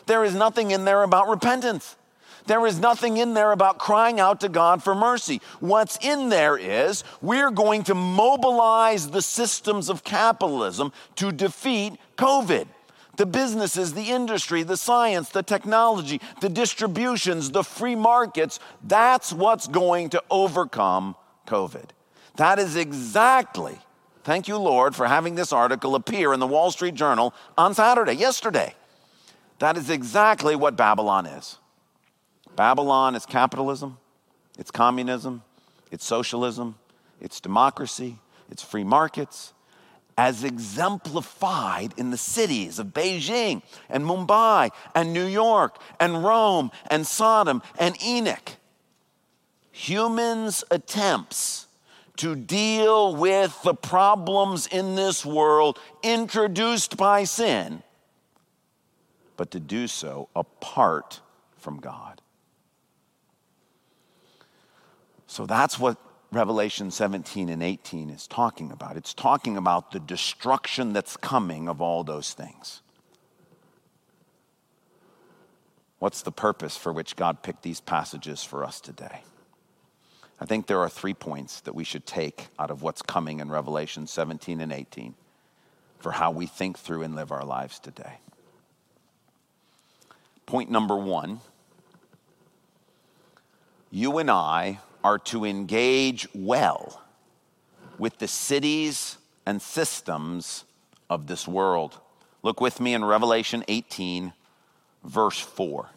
There 0.05 0.25
is 0.27 0.35
nothing 0.35 0.73
in 0.73 0.85
there 0.85 1.03
about 1.03 1.27
repentance. 1.27 1.97
There 2.51 2.67
is 2.67 2.81
nothing 2.81 3.19
in 3.19 3.35
there 3.35 3.53
about 3.53 3.79
crying 3.79 4.19
out 4.19 4.41
to 4.41 4.49
God 4.49 4.83
for 4.83 4.93
mercy. 4.93 5.41
What's 5.61 5.97
in 6.05 6.31
there 6.31 6.57
is 6.59 7.05
we're 7.23 7.53
going 7.53 7.85
to 7.85 7.95
mobilize 7.95 9.09
the 9.09 9.23
systems 9.23 9.89
of 9.89 10.03
capitalism 10.03 10.93
to 11.15 11.31
defeat 11.31 11.93
COVID. 12.17 12.67
The 13.15 13.27
businesses, 13.27 13.95
the 13.95 14.11
industry, 14.11 14.65
the 14.65 14.77
science, 14.77 15.29
the 15.29 15.45
technology, 15.45 16.21
the 16.41 16.49
distributions, 16.49 17.53
the 17.53 17.63
free 17.63 17.95
markets, 17.95 18.59
that's 18.83 19.33
what's 19.33 19.69
going 19.69 20.11
to 20.11 20.23
overcome 20.29 21.15
COVID. 21.47 21.91
That 22.35 22.59
is 22.59 22.75
exactly, 22.75 23.79
thank 24.25 24.49
you, 24.49 24.57
Lord, 24.57 24.97
for 24.97 25.07
having 25.07 25.37
this 25.37 25.53
article 25.53 25.95
appear 25.95 26.33
in 26.33 26.41
the 26.41 26.49
Wall 26.49 26.73
Street 26.73 26.97
Journal 26.97 27.33
on 27.57 27.75
Saturday, 27.75 28.15
yesterday. 28.15 28.75
That 29.61 29.77
is 29.77 29.89
exactly 29.89 30.57
what 30.57 30.75
Babylon 30.75 31.27
is. 31.27 31.60
Babylon 32.61 33.15
is 33.15 33.25
capitalism, 33.25 33.97
it's 34.59 34.71
communism, 34.71 35.43
it's 35.91 36.05
socialism, 36.05 36.75
it's 37.19 37.41
democracy, 37.41 38.19
it's 38.51 38.63
free 38.63 38.85
markets, 38.85 39.55
as 40.19 40.45
exemplified 40.45 41.95
in 41.97 42.11
the 42.11 42.19
cities 42.19 42.79
of 42.79 42.89
Beijing 42.89 43.63
and 43.89 44.05
Mumbai 44.05 44.73
and 44.95 45.15
New 45.15 45.25
York 45.25 45.81
and 45.99 46.23
Rome 46.23 46.71
and 46.91 47.07
Sodom 47.07 47.63
and 47.79 47.97
Enoch. 48.05 48.53
Humans' 49.71 50.63
attempts 50.71 51.67
to 52.19 52.37
deal 52.37 53.17
with 53.17 53.59
the 53.63 53.75
problems 53.75 54.67
in 54.67 54.97
this 54.97 55.25
world 55.25 55.79
introduced 56.03 56.99
by 56.99 57.25
sin, 57.25 57.83
but 59.39 59.51
to 59.51 59.61
do 59.61 59.87
so 59.87 60.29
apart 60.37 61.21
from 61.57 61.81
God. 61.81 62.21
So 65.31 65.47
that's 65.47 65.79
what 65.79 65.97
Revelation 66.33 66.91
17 66.91 67.51
and 67.51 67.63
18 67.63 68.11
is 68.11 68.27
talking 68.27 68.73
about. 68.73 68.97
It's 68.97 69.15
talking 69.15 69.57
about 69.57 69.93
the 69.93 70.01
destruction 70.01 70.93
that's 70.93 71.17
coming 71.17 71.69
of 71.69 71.81
all 71.81 72.03
those 72.03 72.33
things. 72.33 72.83
What's 76.01 76.23
the 76.23 76.33
purpose 76.33 76.77
for 76.77 76.93
which 76.93 77.15
God 77.15 77.45
picked 77.45 77.63
these 77.63 77.81
passages 77.81 78.43
for 78.43 78.65
us 78.65 78.81
today? 78.81 79.23
I 80.41 80.47
think 80.47 80.67
there 80.67 80.81
are 80.81 80.89
three 80.89 81.15
points 81.15 81.61
that 81.61 81.77
we 81.77 81.85
should 81.85 82.07
take 82.07 82.49
out 82.59 82.73
of 82.73 82.83
what's 82.83 83.01
coming 83.01 83.39
in 83.39 83.51
Revelation 83.51 84.09
17 84.09 84.61
and 84.61 84.73
18 84.73 85.15
for 86.01 86.11
how 86.11 86.33
we 86.33 86.47
think 86.47 86.77
through 86.77 87.03
and 87.03 87.15
live 87.15 87.31
our 87.31 87.45
lives 87.45 87.79
today. 87.79 88.19
Point 90.47 90.73
number 90.73 90.97
one 90.97 91.39
you 93.93 94.19
and 94.19 94.29
I 94.29 94.81
are 95.03 95.19
to 95.19 95.45
engage 95.45 96.29
well 96.35 97.03
with 97.99 98.19
the 98.19 98.29
cities 98.29 99.19
and 99.47 99.61
systems 99.61 100.65
of 101.09 101.27
this 101.27 101.47
world. 101.47 101.99
Look 102.43 102.61
with 102.61 102.81
me 102.81 102.95
in 102.95 103.05
Revelation 103.05 103.65
18, 103.69 104.33
verse 105.05 105.39
4. 105.39 105.91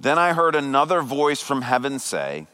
Then 0.00 0.18
I 0.18 0.32
heard 0.32 0.54
another 0.54 1.02
voice 1.02 1.40
from 1.40 1.62
heaven 1.62 1.98
say, 1.98 2.46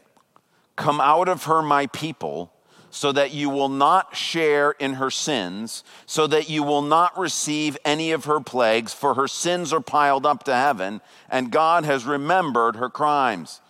Come 0.75 1.01
out 1.01 1.27
of 1.27 1.45
her, 1.45 1.61
my 1.61 1.87
people 1.87 2.53
so 2.91 3.11
that 3.11 3.33
you 3.33 3.49
will 3.49 3.69
not 3.69 4.15
share 4.15 4.71
in 4.71 4.95
her 4.95 5.11
sins, 5.11 5.83
so 6.05 6.27
that 6.27 6.49
you 6.49 6.63
will 6.63 6.81
not 6.81 7.17
receive 7.17 7.77
any 7.85 8.11
of 8.11 8.25
her 8.25 8.39
plagues, 8.39 8.93
for 8.93 9.13
her 9.13 9.27
sins 9.27 9.71
are 9.71 9.81
piled 9.81 10.25
up 10.25 10.43
to 10.43 10.53
heaven, 10.53 11.01
and 11.29 11.51
God 11.51 11.85
has 11.85 12.05
remembered 12.05 12.75
her 12.75 12.89
crimes. 12.89 13.61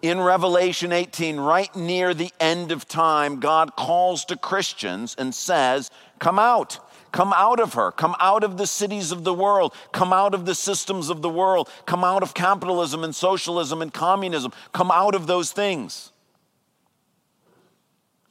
In 0.00 0.20
Revelation 0.20 0.92
18, 0.92 1.38
right 1.38 1.74
near 1.74 2.14
the 2.14 2.32
end 2.38 2.70
of 2.70 2.86
time, 2.86 3.40
God 3.40 3.74
calls 3.74 4.24
to 4.26 4.36
Christians 4.36 5.16
and 5.18 5.34
says, 5.34 5.90
Come 6.20 6.38
out. 6.38 6.78
Come 7.10 7.32
out 7.32 7.58
of 7.58 7.74
her. 7.74 7.90
Come 7.90 8.14
out 8.20 8.44
of 8.44 8.58
the 8.58 8.66
cities 8.66 9.10
of 9.10 9.24
the 9.24 9.34
world. 9.34 9.74
Come 9.92 10.12
out 10.12 10.34
of 10.34 10.44
the 10.44 10.54
systems 10.54 11.08
of 11.08 11.22
the 11.22 11.28
world. 11.28 11.68
Come 11.86 12.04
out 12.04 12.22
of 12.22 12.34
capitalism 12.34 13.02
and 13.02 13.14
socialism 13.14 13.82
and 13.82 13.92
communism. 13.92 14.52
Come 14.72 14.90
out 14.90 15.14
of 15.14 15.26
those 15.26 15.50
things 15.50 16.12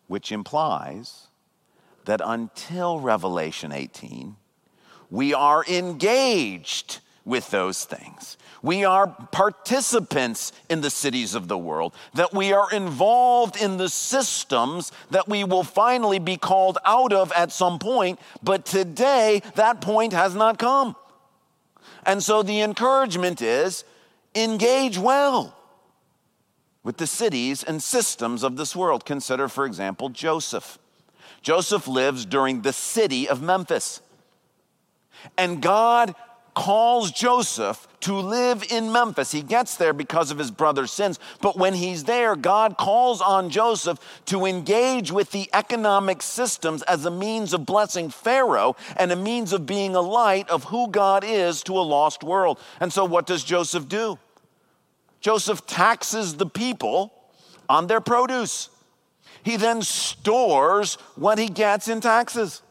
which 0.08 0.32
implies 0.32 1.28
that 2.06 2.22
until 2.24 3.00
Revelation 3.00 3.72
18, 3.72 4.38
we 5.10 5.34
are 5.34 5.66
engaged 5.66 7.00
with 7.28 7.52
those 7.52 7.84
things. 7.84 8.38
We 8.62 8.86
are 8.86 9.08
participants 9.32 10.54
in 10.70 10.80
the 10.82 10.90
cities 10.90 11.36
of 11.36 11.50
the 11.50 11.58
world, 11.58 11.94
that 12.14 12.34
we 12.34 12.54
are 12.54 12.72
involved 12.72 13.62
in 13.62 13.76
the 13.78 13.90
systems 13.90 14.94
that 15.12 15.28
we 15.28 15.44
will 15.44 15.64
finally 15.64 16.20
be 16.20 16.38
called 16.38 16.78
out 16.86 17.12
of 17.12 17.32
at 17.34 17.52
some 17.52 17.80
point, 17.80 18.20
but 18.42 18.66
today 18.66 19.42
that 19.56 19.82
point 19.82 20.14
has 20.14 20.34
not 20.34 20.58
come. 20.58 20.96
And 22.06 22.24
so 22.24 22.42
the 22.42 22.62
encouragement 22.62 23.42
is 23.42 23.84
engage 24.34 24.98
well 24.98 25.54
with 26.82 26.96
the 26.96 27.08
cities 27.08 27.62
and 27.62 27.84
systems 27.84 28.44
of 28.44 28.56
this 28.56 28.74
world. 28.74 29.04
Consider, 29.04 29.50
for 29.50 29.66
example, 29.66 30.08
Joseph. 30.08 30.80
Joseph 31.42 31.88
lives 31.88 32.26
during 32.26 32.62
the 32.62 32.72
city 32.72 33.28
of 33.28 33.42
Memphis. 33.42 34.02
And 35.38 35.62
God 35.62 36.16
calls 36.58 37.12
Joseph 37.12 37.88
to 38.00 38.16
live 38.16 38.64
in 38.72 38.92
Memphis. 38.92 39.32
He 39.32 39.44
gets 39.44 39.78
there 39.78 39.94
because 39.94 40.32
of 40.32 40.40
his 40.40 40.50
brother's 40.50 40.92
sins, 40.92 41.20
but 41.40 41.56
when 41.56 41.76
he's 41.76 42.06
there, 42.06 42.36
God 42.36 42.78
calls 42.78 43.22
on 43.22 43.52
Joseph 43.52 44.00
to 44.26 44.44
engage 44.48 45.12
with 45.12 45.30
the 45.30 45.48
economic 45.54 46.24
systems 46.24 46.82
as 46.84 47.06
a 47.06 47.12
means 47.12 47.54
of 47.54 47.68
blessing 47.68 48.10
Pharaoh 48.10 48.76
and 48.96 49.12
a 49.12 49.16
means 49.16 49.54
of 49.54 49.68
being 49.68 49.96
a 49.96 50.02
light 50.02 50.50
of 50.50 50.64
who 50.64 50.90
God 50.90 51.24
is 51.24 51.62
to 51.64 51.74
a 51.74 51.86
lost 51.86 52.24
world. 52.24 52.60
And 52.80 52.92
so, 52.92 53.06
what 53.06 53.28
does 53.28 53.44
Joseph 53.44 53.88
do? 53.88 54.18
Joseph 55.22 55.68
taxes 55.68 56.38
the 56.38 56.48
people 56.48 57.14
on 57.70 57.86
their 57.86 58.02
produce. 58.02 58.70
He 59.44 59.58
then 59.58 59.84
stores 59.84 60.96
what 61.16 61.38
he 61.38 61.50
gets 61.50 61.88
in 61.88 62.02
taxes. 62.02 62.64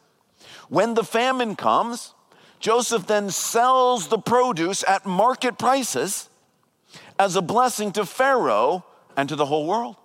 When 0.68 0.94
the 0.94 1.04
famine 1.04 1.54
comes, 1.54 2.14
Joseph 2.60 3.06
then 3.06 3.30
sells 3.30 4.08
the 4.08 4.18
produce 4.18 4.84
at 4.84 5.06
market 5.06 5.58
prices 5.58 6.28
as 7.18 7.36
a 7.36 7.42
blessing 7.42 7.92
to 7.92 8.04
Pharaoh 8.04 8.84
and 9.16 9.28
to 9.28 9.36
the 9.36 9.46
whole 9.46 9.66
world. 9.66 9.96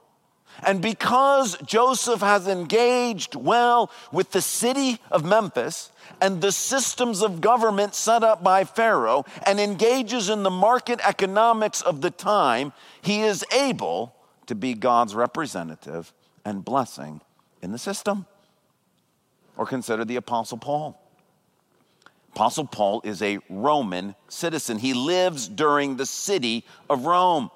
And 0.63 0.81
because 0.81 1.57
Joseph 1.65 2.21
has 2.21 2.47
engaged 2.47 3.35
well 3.35 3.89
with 4.11 4.31
the 4.31 4.41
city 4.41 4.99
of 5.09 5.25
Memphis 5.25 5.91
and 6.19 6.41
the 6.41 6.51
systems 6.51 7.21
of 7.21 7.41
government 7.41 7.95
set 7.95 8.23
up 8.23 8.43
by 8.43 8.63
Pharaoh 8.63 9.25
and 9.45 9.59
engages 9.59 10.29
in 10.29 10.43
the 10.43 10.51
market 10.51 10.99
economics 11.03 11.81
of 11.81 12.01
the 12.01 12.11
time, 12.11 12.73
he 13.01 13.21
is 13.21 13.45
able 13.51 14.13
to 14.45 14.53
be 14.53 14.73
God's 14.73 15.15
representative 15.15 16.13
and 16.45 16.63
blessing 16.63 17.21
in 17.61 17.71
the 17.71 17.79
system. 17.79 18.25
Or 19.57 19.65
consider 19.65 20.05
the 20.05 20.17
Apostle 20.17 20.57
Paul. 20.57 21.00
Apostle 22.33 22.65
Paul 22.65 23.01
is 23.03 23.21
a 23.21 23.39
Roman 23.49 24.15
citizen. 24.29 24.79
He 24.79 24.93
lives 24.93 25.47
during 25.47 25.97
the 25.97 26.05
city 26.05 26.65
of 26.89 27.05
Rome. 27.05 27.51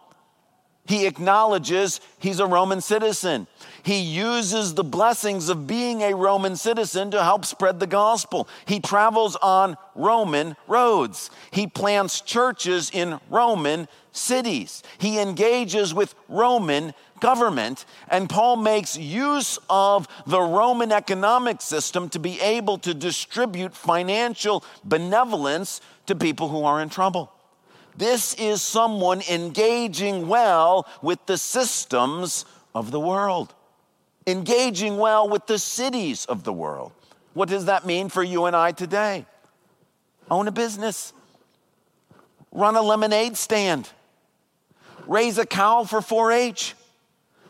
He 0.88 1.08
acknowledges 1.08 2.00
he's 2.20 2.40
a 2.40 2.46
Roman 2.46 2.82
citizen. 2.82 3.48
He 3.82 4.02
uses 4.02 4.74
the 4.74 4.84
blessings 4.84 5.50
of 5.50 5.66
being 5.66 6.02
a 6.02 6.14
Roman 6.14 6.56
citizen 6.56 7.10
to 7.12 7.24
help 7.24 7.46
spread 7.46 7.80
the 7.80 7.88
gospel. 7.88 8.48
He 8.66 8.80
travels 8.80 9.36
on 9.38 9.78
Roman 9.96 10.56
roads. 10.68 11.32
He 11.50 11.66
plants 11.66 12.22
churches 12.22 12.92
in 12.94 13.20
Roman 13.30 13.88
cities. 14.12 14.84
He 15.00 15.20
engages 15.20 15.94
with 15.94 16.14
Roman 16.28 16.94
government. 17.26 17.86
And 18.08 18.30
Paul 18.30 18.56
makes 18.56 18.96
use 18.96 19.58
of 19.68 20.08
the 20.28 20.40
Roman 20.40 20.92
economic 20.92 21.60
system 21.60 22.08
to 22.10 22.20
be 22.20 22.40
able 22.40 22.78
to 22.78 22.94
distribute 22.94 23.74
financial 23.74 24.64
benevolence 24.84 25.82
to 26.06 26.14
people 26.14 26.50
who 26.50 26.66
are 26.66 26.80
in 26.80 26.90
trouble. 26.90 27.32
This 27.98 28.36
is 28.36 28.62
someone 28.62 29.24
engaging 29.28 30.28
well 30.28 30.88
with 31.02 31.26
the 31.26 31.40
systems 31.40 32.46
of 32.76 32.92
the 32.92 33.00
world, 33.00 33.56
engaging 34.28 34.98
well 34.98 35.28
with 35.28 35.48
the 35.48 35.58
cities 35.58 36.26
of 36.26 36.44
the 36.44 36.54
world. 36.54 36.92
What 37.34 37.50
does 37.50 37.66
that 37.66 37.88
mean 37.88 38.10
for 38.10 38.22
you 38.22 38.46
and 38.46 38.56
I 38.56 38.72
today? 38.72 39.26
Own 40.30 40.48
a 40.48 40.52
business, 40.52 41.12
run 42.52 42.76
a 42.76 42.84
lemonade 42.84 43.36
stand, 43.36 43.90
raise 45.08 45.40
a 45.40 45.46
cow 45.48 45.86
for 45.86 46.04
4 46.04 46.32
H, 46.32 46.76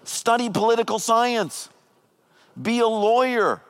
study 0.06 0.50
political 0.50 1.00
science, 1.00 1.70
be 2.62 2.80
a 2.80 2.88
lawyer, 2.88 3.62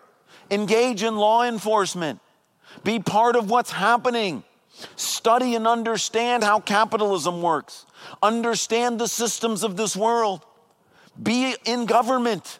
engage 0.51 1.03
in 1.03 1.15
law 1.15 1.43
enforcement, 1.43 2.19
be 2.83 2.99
part 2.99 3.35
of 3.35 3.49
what's 3.49 3.71
happening 3.71 4.43
Study 4.95 5.55
and 5.55 5.67
understand 5.67 6.43
how 6.43 6.59
capitalism 6.59 7.41
works. 7.41 7.85
Understand 8.21 8.99
the 8.99 9.07
systems 9.07 9.63
of 9.63 9.77
this 9.77 9.95
world. 9.95 10.45
Be 11.21 11.55
in 11.65 11.85
government. 11.85 12.59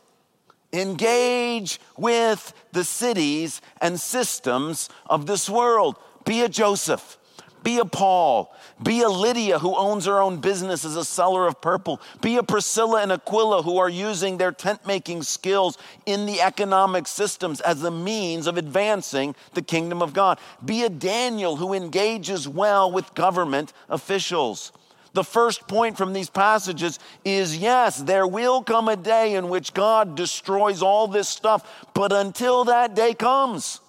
Engage 0.72 1.80
with 1.98 2.54
the 2.72 2.84
cities 2.84 3.62
and 3.82 4.00
systems 4.00 4.90
of 5.08 5.26
this 5.26 5.50
world. 5.50 5.98
Be 6.24 6.42
a 6.42 6.50
Joseph. 6.50 7.18
Be 7.66 7.80
a 7.80 7.86
Paul. 7.86 8.54
Be 8.84 9.02
a 9.02 9.10
Lydia 9.10 9.58
who 9.58 9.76
owns 9.76 10.06
her 10.06 10.22
own 10.22 10.38
business 10.38 10.86
as 10.86 10.96
a 10.96 11.04
seller 11.04 11.48
of 11.48 11.60
purple. 11.62 12.00
Be 12.22 12.38
a 12.38 12.44
Priscilla 12.44 13.02
and 13.02 13.12
Aquila 13.12 13.64
who 13.64 13.80
are 13.80 13.90
using 13.90 14.38
their 14.38 14.52
tent 14.52 14.86
making 14.86 15.24
skills 15.24 15.76
in 16.06 16.28
the 16.28 16.42
economic 16.42 17.08
systems 17.08 17.62
as 17.62 17.84
a 17.84 17.90
means 17.90 18.46
of 18.46 18.58
advancing 18.58 19.34
the 19.56 19.64
kingdom 19.64 20.04
of 20.04 20.14
God. 20.14 20.38
Be 20.64 20.84
a 20.84 20.90
Daniel 20.90 21.56
who 21.56 21.74
engages 21.74 22.48
well 22.48 22.92
with 22.92 23.16
government 23.16 23.74
officials. 23.90 24.72
The 25.14 25.24
first 25.24 25.68
point 25.68 25.98
from 25.98 26.14
these 26.14 26.30
passages 26.30 27.00
is 27.24 27.58
yes, 27.58 27.98
there 27.98 28.28
will 28.28 28.62
come 28.62 28.90
a 28.90 28.96
day 28.96 29.34
in 29.34 29.50
which 29.50 29.74
God 29.74 30.16
destroys 30.16 30.84
all 30.84 31.08
this 31.08 31.28
stuff, 31.28 31.88
but 31.96 32.12
until 32.12 32.66
that 32.66 32.94
day 32.94 33.16
comes, 33.16 33.80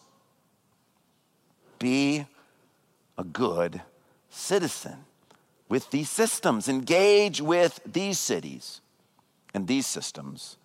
be 1.78 2.24
a 3.18 3.24
good 3.24 3.82
citizen 4.28 5.04
with 5.68 5.90
these 5.90 6.10
systems. 6.10 6.68
Engage 6.68 7.40
with 7.40 7.80
these 7.84 8.18
cities 8.18 8.80
and 9.54 9.66
these 9.66 9.86
systems 9.86 10.56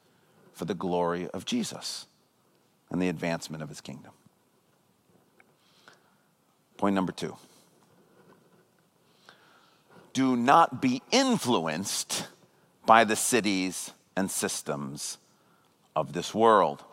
for 0.54 0.66
the 0.66 0.74
glory 0.74 1.28
of 1.30 1.46
Jesus 1.46 2.08
and 2.90 3.02
the 3.02 3.10
advancement 3.10 3.64
of 3.64 3.70
his 3.70 3.82
kingdom. 3.82 4.12
Point 6.78 6.96
number 6.96 7.12
two 7.12 7.36
do 10.14 10.36
not 10.36 10.82
be 10.82 11.02
influenced 11.12 12.28
by 12.86 13.04
the 13.04 13.16
cities 13.16 13.92
and 14.16 14.30
systems 14.30 15.18
of 15.96 16.14
this 16.14 16.34
world. 16.34 16.84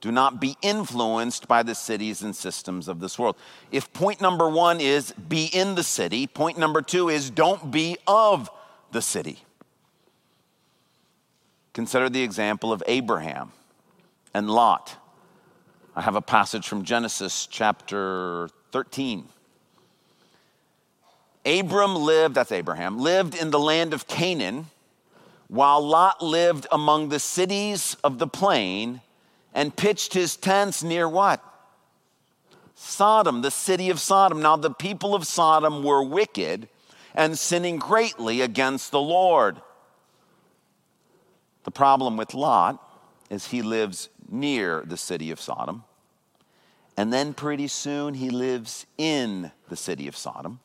Do 0.00 0.12
not 0.12 0.40
be 0.40 0.56
influenced 0.62 1.48
by 1.48 1.62
the 1.62 1.74
cities 1.74 2.22
and 2.22 2.36
systems 2.36 2.86
of 2.88 3.00
this 3.00 3.18
world. 3.18 3.36
If 3.72 3.92
point 3.92 4.20
number 4.20 4.48
one 4.48 4.80
is 4.80 5.12
be 5.12 5.46
in 5.46 5.74
the 5.74 5.82
city, 5.82 6.26
point 6.26 6.58
number 6.58 6.82
two 6.82 7.08
is 7.08 7.30
don't 7.30 7.70
be 7.70 7.96
of 8.06 8.50
the 8.92 9.02
city. 9.02 9.40
Consider 11.72 12.08
the 12.08 12.22
example 12.22 12.72
of 12.72 12.82
Abraham 12.86 13.52
and 14.32 14.50
Lot. 14.50 14.96
I 15.94 16.02
have 16.02 16.16
a 16.16 16.22
passage 16.22 16.68
from 16.68 16.84
Genesis 16.84 17.46
chapter 17.46 18.50
13. 18.72 19.28
Abram 21.46 21.94
lived, 21.94 22.34
that's 22.34 22.52
Abraham, 22.52 22.98
lived 22.98 23.34
in 23.34 23.50
the 23.50 23.58
land 23.58 23.94
of 23.94 24.06
Canaan, 24.06 24.66
while 25.48 25.80
Lot 25.80 26.22
lived 26.22 26.66
among 26.72 27.08
the 27.08 27.20
cities 27.20 27.96
of 28.02 28.18
the 28.18 28.26
plain 28.26 29.00
and 29.56 29.74
pitched 29.74 30.12
his 30.12 30.36
tents 30.36 30.84
near 30.84 31.08
what? 31.08 31.42
Sodom, 32.74 33.40
the 33.40 33.50
city 33.50 33.88
of 33.88 33.98
Sodom. 33.98 34.42
Now, 34.42 34.56
the 34.56 34.70
people 34.70 35.14
of 35.14 35.26
Sodom 35.26 35.82
were 35.82 36.04
wicked 36.04 36.68
and 37.14 37.38
sinning 37.38 37.78
greatly 37.78 38.42
against 38.42 38.90
the 38.90 39.00
Lord. 39.00 39.62
The 41.64 41.70
problem 41.70 42.18
with 42.18 42.34
Lot 42.34 42.80
is 43.30 43.46
he 43.46 43.62
lives 43.62 44.10
near 44.30 44.84
the 44.86 44.98
city 44.98 45.30
of 45.30 45.40
Sodom. 45.40 45.84
And 46.98 47.10
then 47.10 47.32
pretty 47.32 47.68
soon 47.68 48.12
he 48.12 48.28
lives 48.28 48.84
in 48.98 49.52
the 49.70 49.76
city 49.76 50.06
of 50.06 50.16
Sodom. 50.16 50.60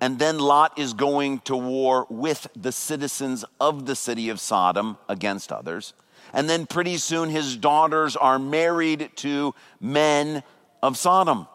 And 0.00 0.18
then 0.18 0.38
Lot 0.38 0.78
is 0.78 0.94
going 0.94 1.40
to 1.40 1.56
war 1.56 2.06
with 2.08 2.48
the 2.56 2.72
citizens 2.72 3.44
of 3.60 3.84
the 3.84 3.96
city 3.96 4.30
of 4.30 4.40
Sodom 4.40 4.96
against 5.06 5.52
others. 5.52 5.92
And 6.36 6.50
then 6.50 6.66
pretty 6.66 6.98
soon 6.98 7.30
his 7.30 7.56
daughters 7.56 8.14
are 8.14 8.38
married 8.38 9.10
to 9.16 9.54
men 9.80 10.42
of 10.82 10.98
Sodom. 10.98 11.48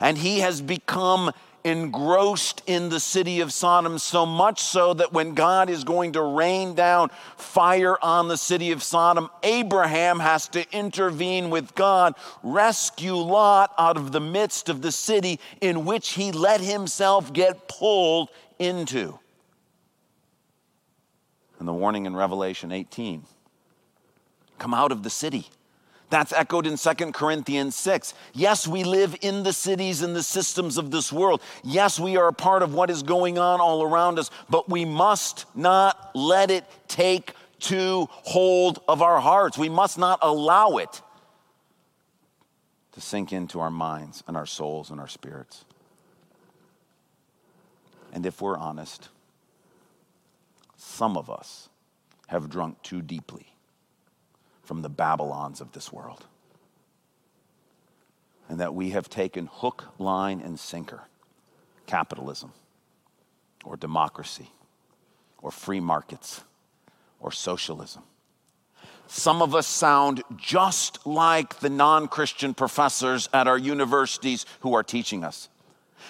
And 0.00 0.18
he 0.18 0.40
has 0.40 0.60
become 0.60 1.30
engrossed 1.62 2.60
in 2.66 2.88
the 2.88 2.98
city 2.98 3.38
of 3.38 3.52
Sodom, 3.52 4.00
so 4.00 4.26
much 4.26 4.60
so 4.60 4.94
that 4.94 5.12
when 5.12 5.34
God 5.34 5.70
is 5.70 5.84
going 5.84 6.14
to 6.14 6.22
rain 6.22 6.74
down 6.74 7.10
fire 7.36 7.96
on 8.02 8.26
the 8.26 8.36
city 8.36 8.72
of 8.72 8.82
Sodom, 8.82 9.30
Abraham 9.44 10.18
has 10.18 10.48
to 10.48 10.66
intervene 10.76 11.48
with 11.48 11.72
God, 11.76 12.16
rescue 12.42 13.14
Lot 13.14 13.72
out 13.78 13.96
of 13.96 14.10
the 14.10 14.20
midst 14.20 14.68
of 14.68 14.82
the 14.82 14.90
city 14.90 15.38
in 15.60 15.84
which 15.84 16.10
he 16.10 16.32
let 16.32 16.60
himself 16.60 17.32
get 17.32 17.68
pulled 17.68 18.30
into. 18.58 19.16
And 21.60 21.68
the 21.68 21.72
warning 21.72 22.06
in 22.06 22.16
Revelation 22.16 22.72
18 22.72 23.22
Come 24.58 24.74
out 24.74 24.92
of 24.92 25.02
the 25.02 25.10
city. 25.10 25.46
That's 26.10 26.32
echoed 26.32 26.66
in 26.66 26.76
Second 26.76 27.12
Corinthians 27.12 27.76
6. 27.76 28.14
Yes, 28.32 28.66
we 28.66 28.82
live 28.82 29.14
in 29.20 29.42
the 29.42 29.52
cities 29.52 30.00
and 30.00 30.16
the 30.16 30.22
systems 30.22 30.78
of 30.78 30.90
this 30.90 31.12
world. 31.12 31.42
Yes, 31.62 32.00
we 32.00 32.16
are 32.16 32.28
a 32.28 32.32
part 32.32 32.62
of 32.62 32.72
what 32.72 32.88
is 32.88 33.02
going 33.02 33.38
on 33.38 33.60
all 33.60 33.82
around 33.82 34.18
us, 34.18 34.30
but 34.48 34.70
we 34.70 34.84
must 34.86 35.44
not 35.54 36.10
let 36.14 36.50
it 36.50 36.64
take 36.88 37.34
to 37.60 38.08
hold 38.10 38.80
of 38.88 39.02
our 39.02 39.20
hearts. 39.20 39.58
We 39.58 39.68
must 39.68 39.98
not 39.98 40.20
allow 40.22 40.78
it 40.78 41.02
to 42.92 43.00
sink 43.00 43.32
into 43.32 43.60
our 43.60 43.70
minds 43.70 44.24
and 44.26 44.36
our 44.36 44.46
souls 44.46 44.90
and 44.90 44.98
our 45.00 45.08
spirits. 45.08 45.64
And 48.14 48.24
if 48.24 48.40
we're 48.40 48.56
honest, 48.56 49.10
some 50.78 51.18
of 51.18 51.28
us 51.28 51.68
have 52.28 52.48
drunk 52.48 52.82
too 52.82 53.02
deeply 53.02 53.52
from 54.68 54.82
the 54.82 54.90
Babylons 54.90 55.62
of 55.62 55.72
this 55.72 55.90
world. 55.90 56.26
And 58.50 58.60
that 58.60 58.74
we 58.74 58.90
have 58.90 59.08
taken 59.08 59.48
hook, 59.50 59.86
line, 59.98 60.42
and 60.42 60.60
sinker 60.60 61.04
capitalism 61.86 62.52
or 63.64 63.78
democracy 63.78 64.50
or 65.40 65.50
free 65.50 65.80
markets 65.80 66.42
or 67.18 67.32
socialism. 67.32 68.02
Some 69.06 69.40
of 69.40 69.54
us 69.54 69.66
sound 69.66 70.22
just 70.36 71.06
like 71.06 71.60
the 71.60 71.70
non 71.70 72.06
Christian 72.06 72.52
professors 72.52 73.26
at 73.32 73.48
our 73.48 73.56
universities 73.56 74.44
who 74.60 74.74
are 74.74 74.82
teaching 74.82 75.24
us. 75.24 75.48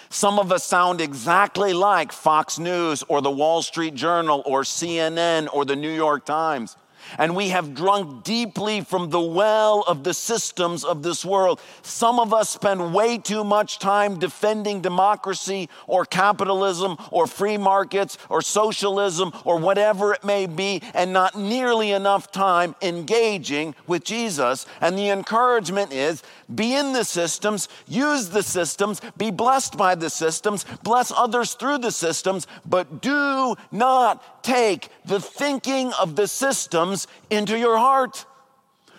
Some 0.09 0.37
of 0.37 0.51
us 0.51 0.65
sound 0.65 0.99
exactly 0.99 1.71
like 1.71 2.11
Fox 2.11 2.59
News 2.59 3.05
or 3.07 3.21
the 3.21 3.31
Wall 3.31 3.61
Street 3.61 3.95
Journal 3.95 4.43
or 4.45 4.63
CNN 4.63 5.47
or 5.53 5.63
the 5.63 5.77
New 5.77 5.93
York 5.93 6.25
Times 6.25 6.75
and 7.17 7.35
we 7.35 7.49
have 7.49 7.73
drunk 7.73 8.23
deeply 8.23 8.81
from 8.81 9.09
the 9.09 9.19
well 9.19 9.83
of 9.87 10.03
the 10.03 10.13
systems 10.13 10.83
of 10.83 11.03
this 11.03 11.25
world. 11.25 11.59
Some 11.81 12.19
of 12.19 12.33
us 12.33 12.49
spend 12.49 12.93
way 12.93 13.17
too 13.17 13.43
much 13.43 13.79
time 13.79 14.19
defending 14.19 14.81
democracy 14.81 15.69
or 15.87 16.05
capitalism 16.05 16.97
or 17.11 17.27
free 17.27 17.57
markets 17.57 18.17
or 18.29 18.41
socialism 18.41 19.31
or 19.45 19.57
whatever 19.57 20.13
it 20.13 20.23
may 20.23 20.45
be, 20.45 20.81
and 20.93 21.13
not 21.13 21.35
nearly 21.35 21.91
enough 21.91 22.31
time 22.31 22.75
engaging 22.81 23.75
with 23.87 24.03
Jesus. 24.03 24.65
And 24.81 24.97
the 24.97 25.09
encouragement 25.09 25.91
is 25.91 26.23
be 26.53 26.75
in 26.75 26.93
the 26.93 27.03
systems, 27.03 27.69
use 27.87 28.29
the 28.29 28.43
systems, 28.43 29.01
be 29.17 29.31
blessed 29.31 29.77
by 29.77 29.95
the 29.95 30.09
systems, 30.09 30.65
bless 30.83 31.11
others 31.11 31.53
through 31.53 31.79
the 31.79 31.91
systems, 31.91 32.47
but 32.65 33.01
do 33.01 33.55
not 33.71 34.43
take 34.43 34.89
the 35.05 35.19
thinking 35.19 35.91
of 35.99 36.15
the 36.15 36.27
systems 36.27 36.98
into 37.29 37.57
your 37.57 37.77
heart. 37.77 38.25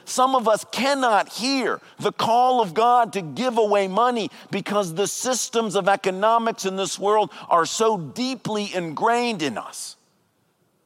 Some 0.04 0.34
of 0.34 0.48
us 0.48 0.64
cannot 0.72 1.28
hear 1.28 1.80
the 1.98 2.12
call 2.12 2.60
of 2.60 2.74
God 2.74 3.12
to 3.12 3.22
give 3.22 3.58
away 3.58 3.86
money 3.86 4.30
because 4.50 4.94
the 4.94 5.06
systems 5.06 5.76
of 5.76 5.88
economics 5.88 6.64
in 6.64 6.76
this 6.76 6.98
world 6.98 7.30
are 7.48 7.66
so 7.66 7.96
deeply 7.96 8.74
ingrained 8.74 9.42
in 9.42 9.56
us. 9.56 9.96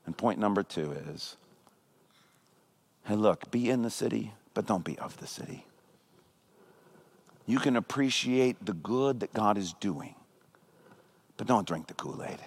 And 0.04 0.16
point 0.16 0.38
number 0.38 0.62
two 0.62 0.92
is 0.92 1.36
hey, 3.04 3.16
look, 3.16 3.50
be 3.50 3.70
in 3.70 3.82
the 3.82 3.90
city, 3.90 4.32
but 4.52 4.66
don't 4.66 4.84
be 4.84 4.98
of 4.98 5.16
the 5.18 5.26
city 5.26 5.64
you 7.46 7.58
can 7.58 7.76
appreciate 7.76 8.64
the 8.64 8.72
good 8.72 9.20
that 9.20 9.32
God 9.34 9.58
is 9.58 9.74
doing, 9.74 10.14
but 11.36 11.46
don't 11.46 11.66
drink 11.66 11.86
the 11.86 11.94
Kool 11.94 12.22
Aid. 12.22 12.38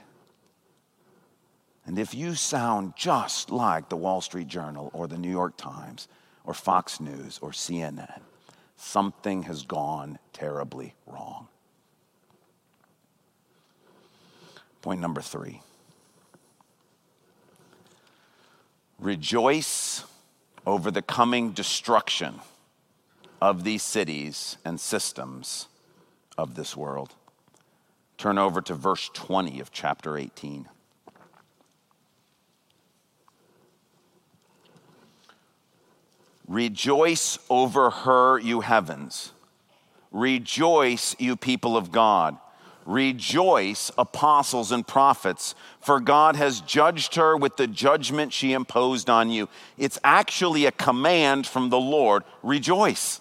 And 1.88 1.98
if 1.98 2.14
you 2.14 2.36
sound 2.36 2.94
just 2.98 3.50
like 3.50 3.88
the 3.88 3.96
Wall 3.96 4.20
Street 4.20 4.50
Journal 4.50 4.92
or 4.94 5.08
the 5.08 5.18
New 5.18 5.32
York 5.32 5.56
Times 5.56 6.10
or 6.44 6.54
Fox 6.54 7.00
News 7.00 7.40
or 7.42 7.52
CNN, 7.52 8.20
something 8.76 9.44
has 9.44 9.64
gone 9.64 10.20
terribly 10.34 10.94
wrong. 11.08 11.48
Point 14.82 15.00
number 15.00 15.22
three 15.22 15.62
rejoice 19.00 20.04
over 20.66 20.92
the 20.92 21.02
coming 21.02 21.52
destruction 21.52 22.42
of 23.42 23.64
these 23.64 23.84
cities 23.84 24.58
and 24.66 24.80
systems 24.80 25.68
of 26.38 26.56
this 26.56 26.76
world. 26.76 27.14
Turn 28.18 28.38
over 28.38 28.62
to 28.62 28.74
verse 28.74 29.10
20 29.14 29.60
of 29.60 29.72
chapter 29.72 30.18
18. 30.18 30.68
Rejoice 36.48 37.38
over 37.50 37.90
her, 37.90 38.40
you 38.40 38.62
heavens. 38.62 39.34
Rejoice, 40.12 41.16
you 41.20 41.36
people 41.36 41.76
of 41.76 41.92
God. 41.92 42.38
Rejoice, 42.86 43.92
apostles 43.98 44.72
and 44.72 44.88
prophets, 44.88 45.56
for 45.82 46.00
God 46.00 46.38
has 46.38 46.62
judged 46.62 47.16
her 47.16 47.36
with 47.36 47.58
the 47.58 47.68
judgment 47.68 48.32
she 48.32 48.54
imposed 48.54 49.10
on 49.10 49.30
you. 49.30 49.50
It's 49.78 50.00
actually 50.06 50.66
a 50.66 50.72
command 50.72 51.46
from 51.46 51.70
the 51.70 51.80
Lord. 51.80 52.24
Rejoice. 52.44 53.20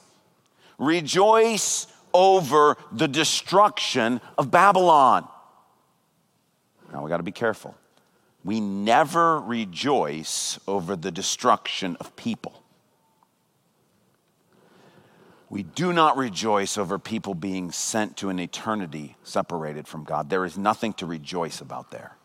Rejoice 0.78 1.88
over 2.14 2.76
the 2.92 3.08
destruction 3.08 4.20
of 4.38 4.52
Babylon. 4.52 5.26
Now 6.92 7.02
we 7.02 7.08
got 7.08 7.16
to 7.16 7.24
be 7.24 7.32
careful. 7.32 7.74
We 8.44 8.60
never 8.60 9.40
rejoice 9.40 10.60
over 10.68 10.94
the 10.94 11.10
destruction 11.10 11.96
of 11.98 12.14
people. 12.14 12.62
We 15.48 15.62
do 15.62 15.92
not 15.92 16.16
rejoice 16.16 16.76
over 16.76 16.98
people 16.98 17.34
being 17.34 17.70
sent 17.70 18.16
to 18.18 18.30
an 18.30 18.38
eternity 18.38 19.16
separated 19.22 19.86
from 19.86 20.04
God. 20.04 20.28
There 20.28 20.44
is 20.44 20.58
nothing 20.58 20.92
to 20.94 21.06
rejoice 21.06 21.60
about 21.60 21.90
there. 21.90 22.16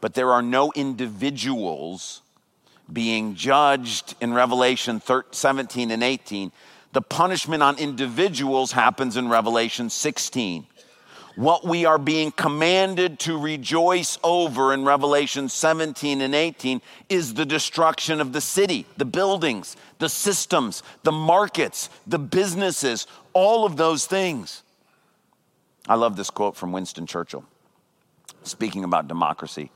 But 0.00 0.14
there 0.14 0.32
are 0.32 0.42
no 0.42 0.72
individuals 0.74 2.22
being 2.92 3.34
judged 3.34 4.14
in 4.20 4.32
Revelation 4.32 5.02
17 5.30 5.90
and 5.90 6.02
18 6.02 6.52
the 6.94 7.02
punishment 7.02 7.60
on 7.60 7.76
individuals 7.76 8.70
happens 8.70 9.16
in 9.16 9.28
Revelation 9.28 9.90
16. 9.90 10.64
What 11.36 11.64
we 11.66 11.84
are 11.84 11.98
being 11.98 12.30
commanded 12.30 13.18
to 13.20 13.36
rejoice 13.36 14.18
over 14.22 14.72
in 14.72 14.84
Revelation 14.84 15.48
17 15.48 16.20
and 16.20 16.34
18 16.34 16.80
is 17.08 17.34
the 17.34 17.44
destruction 17.44 18.20
of 18.20 18.32
the 18.32 18.40
city, 18.40 18.86
the 18.96 19.04
buildings, 19.04 19.76
the 19.98 20.08
systems, 20.08 20.84
the 21.02 21.10
markets, 21.10 21.90
the 22.06 22.20
businesses, 22.20 23.08
all 23.32 23.64
of 23.64 23.76
those 23.76 24.06
things. 24.06 24.62
I 25.88 25.96
love 25.96 26.16
this 26.16 26.30
quote 26.30 26.56
from 26.56 26.70
Winston 26.70 27.06
Churchill, 27.06 27.44
speaking 28.44 28.84
about 28.84 29.08
democracy. 29.08 29.72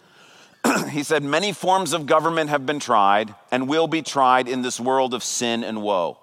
he 0.90 1.02
said, 1.02 1.24
Many 1.24 1.52
forms 1.52 1.92
of 1.92 2.06
government 2.06 2.50
have 2.50 2.66
been 2.66 2.78
tried 2.78 3.34
and 3.50 3.68
will 3.68 3.88
be 3.88 4.02
tried 4.02 4.46
in 4.46 4.62
this 4.62 4.78
world 4.78 5.12
of 5.12 5.24
sin 5.24 5.64
and 5.64 5.82
woe. 5.82 6.18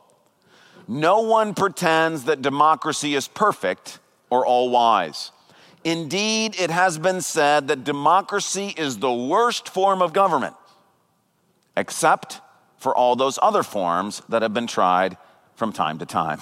No 0.87 1.21
one 1.21 1.53
pretends 1.53 2.23
that 2.23 2.41
democracy 2.41 3.15
is 3.15 3.27
perfect 3.27 3.99
or 4.29 4.45
all 4.45 4.69
wise. 4.69 5.31
Indeed, 5.83 6.59
it 6.59 6.71
has 6.71 6.97
been 6.97 7.21
said 7.21 7.67
that 7.67 7.83
democracy 7.83 8.73
is 8.75 8.97
the 8.97 9.13
worst 9.13 9.69
form 9.69 10.01
of 10.01 10.13
government, 10.13 10.55
except 11.77 12.41
for 12.77 12.95
all 12.95 13.15
those 13.15 13.37
other 13.41 13.63
forms 13.63 14.21
that 14.29 14.41
have 14.41 14.53
been 14.53 14.67
tried 14.67 15.17
from 15.55 15.71
time 15.71 15.99
to 15.99 16.05
time. 16.05 16.41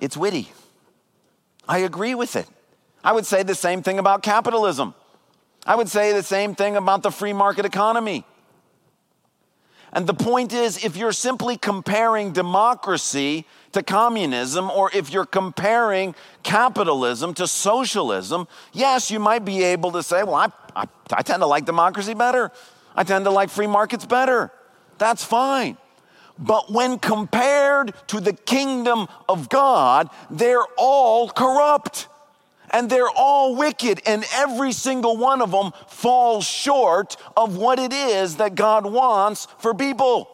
It's 0.00 0.16
witty. 0.16 0.50
I 1.68 1.78
agree 1.78 2.14
with 2.14 2.34
it. 2.34 2.46
I 3.04 3.12
would 3.12 3.26
say 3.26 3.42
the 3.42 3.54
same 3.54 3.82
thing 3.82 3.98
about 3.98 4.22
capitalism. 4.22 4.94
I 5.66 5.76
would 5.76 5.88
say 5.88 6.12
the 6.12 6.22
same 6.22 6.54
thing 6.54 6.76
about 6.76 7.02
the 7.02 7.10
free 7.10 7.32
market 7.32 7.64
economy. 7.66 8.24
And 9.92 10.06
the 10.06 10.14
point 10.14 10.52
is, 10.52 10.84
if 10.84 10.96
you're 10.96 11.12
simply 11.12 11.56
comparing 11.56 12.32
democracy 12.32 13.44
to 13.72 13.82
communism, 13.82 14.70
or 14.70 14.90
if 14.94 15.12
you're 15.12 15.26
comparing 15.26 16.14
capitalism 16.42 17.34
to 17.34 17.46
socialism, 17.46 18.46
yes, 18.72 19.10
you 19.10 19.18
might 19.18 19.44
be 19.44 19.62
able 19.62 19.92
to 19.92 20.02
say, 20.02 20.22
well, 20.22 20.36
I, 20.36 20.48
I, 20.76 20.84
I 21.12 21.22
tend 21.22 21.42
to 21.42 21.46
like 21.46 21.64
democracy 21.64 22.14
better. 22.14 22.52
I 22.94 23.02
tend 23.02 23.24
to 23.24 23.30
like 23.30 23.50
free 23.50 23.66
markets 23.66 24.06
better. 24.06 24.52
That's 24.98 25.24
fine. 25.24 25.76
But 26.38 26.72
when 26.72 26.98
compared 26.98 27.92
to 28.08 28.20
the 28.20 28.32
kingdom 28.32 29.08
of 29.28 29.48
God, 29.48 30.08
they're 30.30 30.64
all 30.78 31.28
corrupt 31.28 32.08
and 32.70 32.88
they're 32.88 33.10
all 33.10 33.56
wicked, 33.56 34.02
and 34.06 34.24
every 34.34 34.72
single 34.72 35.16
one 35.16 35.42
of 35.42 35.50
them 35.50 35.72
falls 35.88 36.46
short 36.46 37.16
of 37.36 37.56
what 37.56 37.78
it 37.78 37.92
is 37.92 38.36
that 38.36 38.54
God 38.54 38.86
wants 38.86 39.46
for 39.58 39.74
people. 39.74 40.28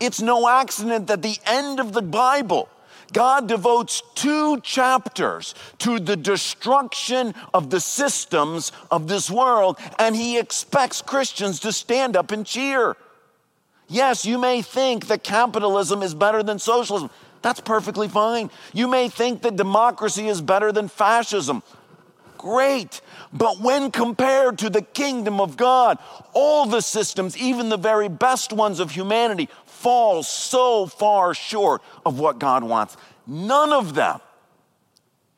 It's 0.00 0.20
no 0.20 0.48
accident 0.48 1.08
that 1.08 1.22
the 1.22 1.38
end 1.44 1.80
of 1.80 1.92
the 1.92 2.02
Bible, 2.02 2.68
God 3.12 3.48
devotes 3.48 4.02
two 4.14 4.60
chapters 4.60 5.54
to 5.78 5.98
the 5.98 6.16
destruction 6.16 7.34
of 7.52 7.70
the 7.70 7.80
systems 7.80 8.70
of 8.90 9.08
this 9.08 9.30
world, 9.30 9.78
and 9.98 10.14
He 10.14 10.38
expects 10.38 11.02
Christians 11.02 11.60
to 11.60 11.72
stand 11.72 12.16
up 12.16 12.30
and 12.30 12.46
cheer. 12.46 12.96
Yes, 13.88 14.26
you 14.26 14.38
may 14.38 14.60
think 14.60 15.06
that 15.06 15.24
capitalism 15.24 16.02
is 16.02 16.14
better 16.14 16.42
than 16.42 16.58
socialism. 16.58 17.10
That's 17.42 17.60
perfectly 17.60 18.08
fine. 18.08 18.50
You 18.72 18.88
may 18.88 19.08
think 19.08 19.42
that 19.42 19.56
democracy 19.56 20.28
is 20.28 20.40
better 20.40 20.72
than 20.72 20.88
fascism. 20.88 21.62
great. 22.36 23.00
But 23.32 23.60
when 23.60 23.90
compared 23.90 24.58
to 24.58 24.70
the 24.70 24.82
kingdom 24.82 25.40
of 25.40 25.56
God, 25.56 25.98
all 26.32 26.66
the 26.66 26.80
systems, 26.80 27.36
even 27.36 27.68
the 27.68 27.76
very 27.76 28.08
best 28.08 28.52
ones 28.52 28.80
of 28.80 28.92
humanity, 28.92 29.48
fall 29.66 30.22
so 30.22 30.86
far 30.86 31.34
short 31.34 31.82
of 32.06 32.18
what 32.18 32.38
God 32.38 32.62
wants. 32.64 32.96
None 33.26 33.72
of 33.72 33.94
them 33.94 34.20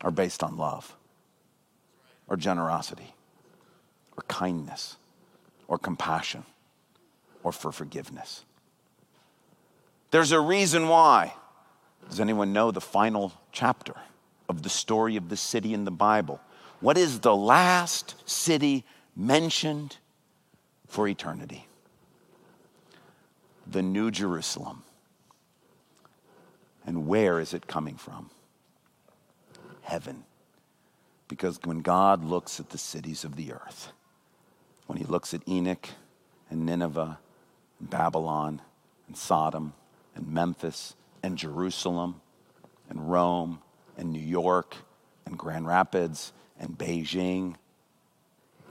are 0.02 0.10
based 0.10 0.42
on 0.42 0.56
love 0.56 0.94
or 2.28 2.36
generosity 2.36 3.14
or 4.16 4.22
kindness 4.28 4.96
or 5.68 5.78
compassion 5.78 6.44
or 7.42 7.50
for 7.52 7.72
forgiveness. 7.72 8.44
There's 10.10 10.32
a 10.32 10.40
reason 10.40 10.88
why. 10.88 11.34
Does 12.10 12.18
anyone 12.18 12.52
know 12.52 12.72
the 12.72 12.80
final 12.80 13.32
chapter 13.52 13.94
of 14.48 14.62
the 14.64 14.68
story 14.68 15.14
of 15.14 15.28
the 15.28 15.36
city 15.36 15.72
in 15.72 15.84
the 15.84 15.92
Bible? 15.92 16.40
What 16.80 16.98
is 16.98 17.20
the 17.20 17.36
last 17.36 18.16
city 18.28 18.84
mentioned 19.14 19.96
for 20.88 21.06
eternity? 21.06 21.68
The 23.64 23.82
New 23.82 24.10
Jerusalem. 24.10 24.82
And 26.84 27.06
where 27.06 27.38
is 27.38 27.54
it 27.54 27.68
coming 27.68 27.94
from? 27.94 28.30
Heaven. 29.82 30.24
Because 31.28 31.60
when 31.62 31.78
God 31.78 32.24
looks 32.24 32.58
at 32.58 32.70
the 32.70 32.78
cities 32.78 33.22
of 33.22 33.36
the 33.36 33.52
earth, 33.52 33.92
when 34.88 34.98
he 34.98 35.04
looks 35.04 35.32
at 35.32 35.48
Enoch 35.48 35.90
and 36.50 36.66
Nineveh 36.66 37.20
and 37.78 37.88
Babylon 37.88 38.62
and 39.06 39.16
Sodom 39.16 39.74
and 40.16 40.26
Memphis 40.26 40.96
and 41.22 41.36
Jerusalem 41.36 42.20
and 42.88 43.10
Rome 43.10 43.60
and 43.96 44.12
New 44.12 44.20
York 44.20 44.76
and 45.26 45.38
Grand 45.38 45.66
Rapids 45.66 46.32
and 46.58 46.76
Beijing, 46.76 47.54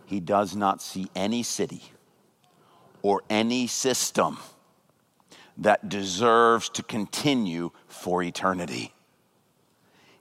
he 0.06 0.20
does 0.20 0.56
not 0.56 0.82
see 0.82 1.10
any 1.16 1.43
city 1.43 1.84
or 3.02 3.22
any 3.30 3.68
system 3.68 4.38
that 5.58 5.89
deserves 5.89 6.70
to 6.70 6.84
continue 6.84 7.72
for 7.88 8.24
eternity. 8.24 8.93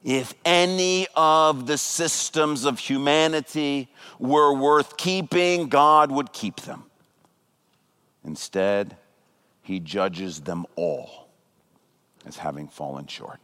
If 0.04 0.34
any 0.44 1.06
of 1.16 1.66
the 1.66 1.78
systems 1.78 2.64
of 2.64 2.78
humanity 2.78 3.88
were 4.18 4.54
worth 4.54 4.96
keeping, 4.96 5.68
God 5.68 6.12
would 6.12 6.32
keep 6.32 6.60
them. 6.60 6.84
Instead, 8.24 8.96
he 9.62 9.80
judges 9.80 10.40
them 10.40 10.66
all 10.76 11.27
as 12.28 12.36
having 12.36 12.68
fallen 12.68 13.06
short. 13.06 13.40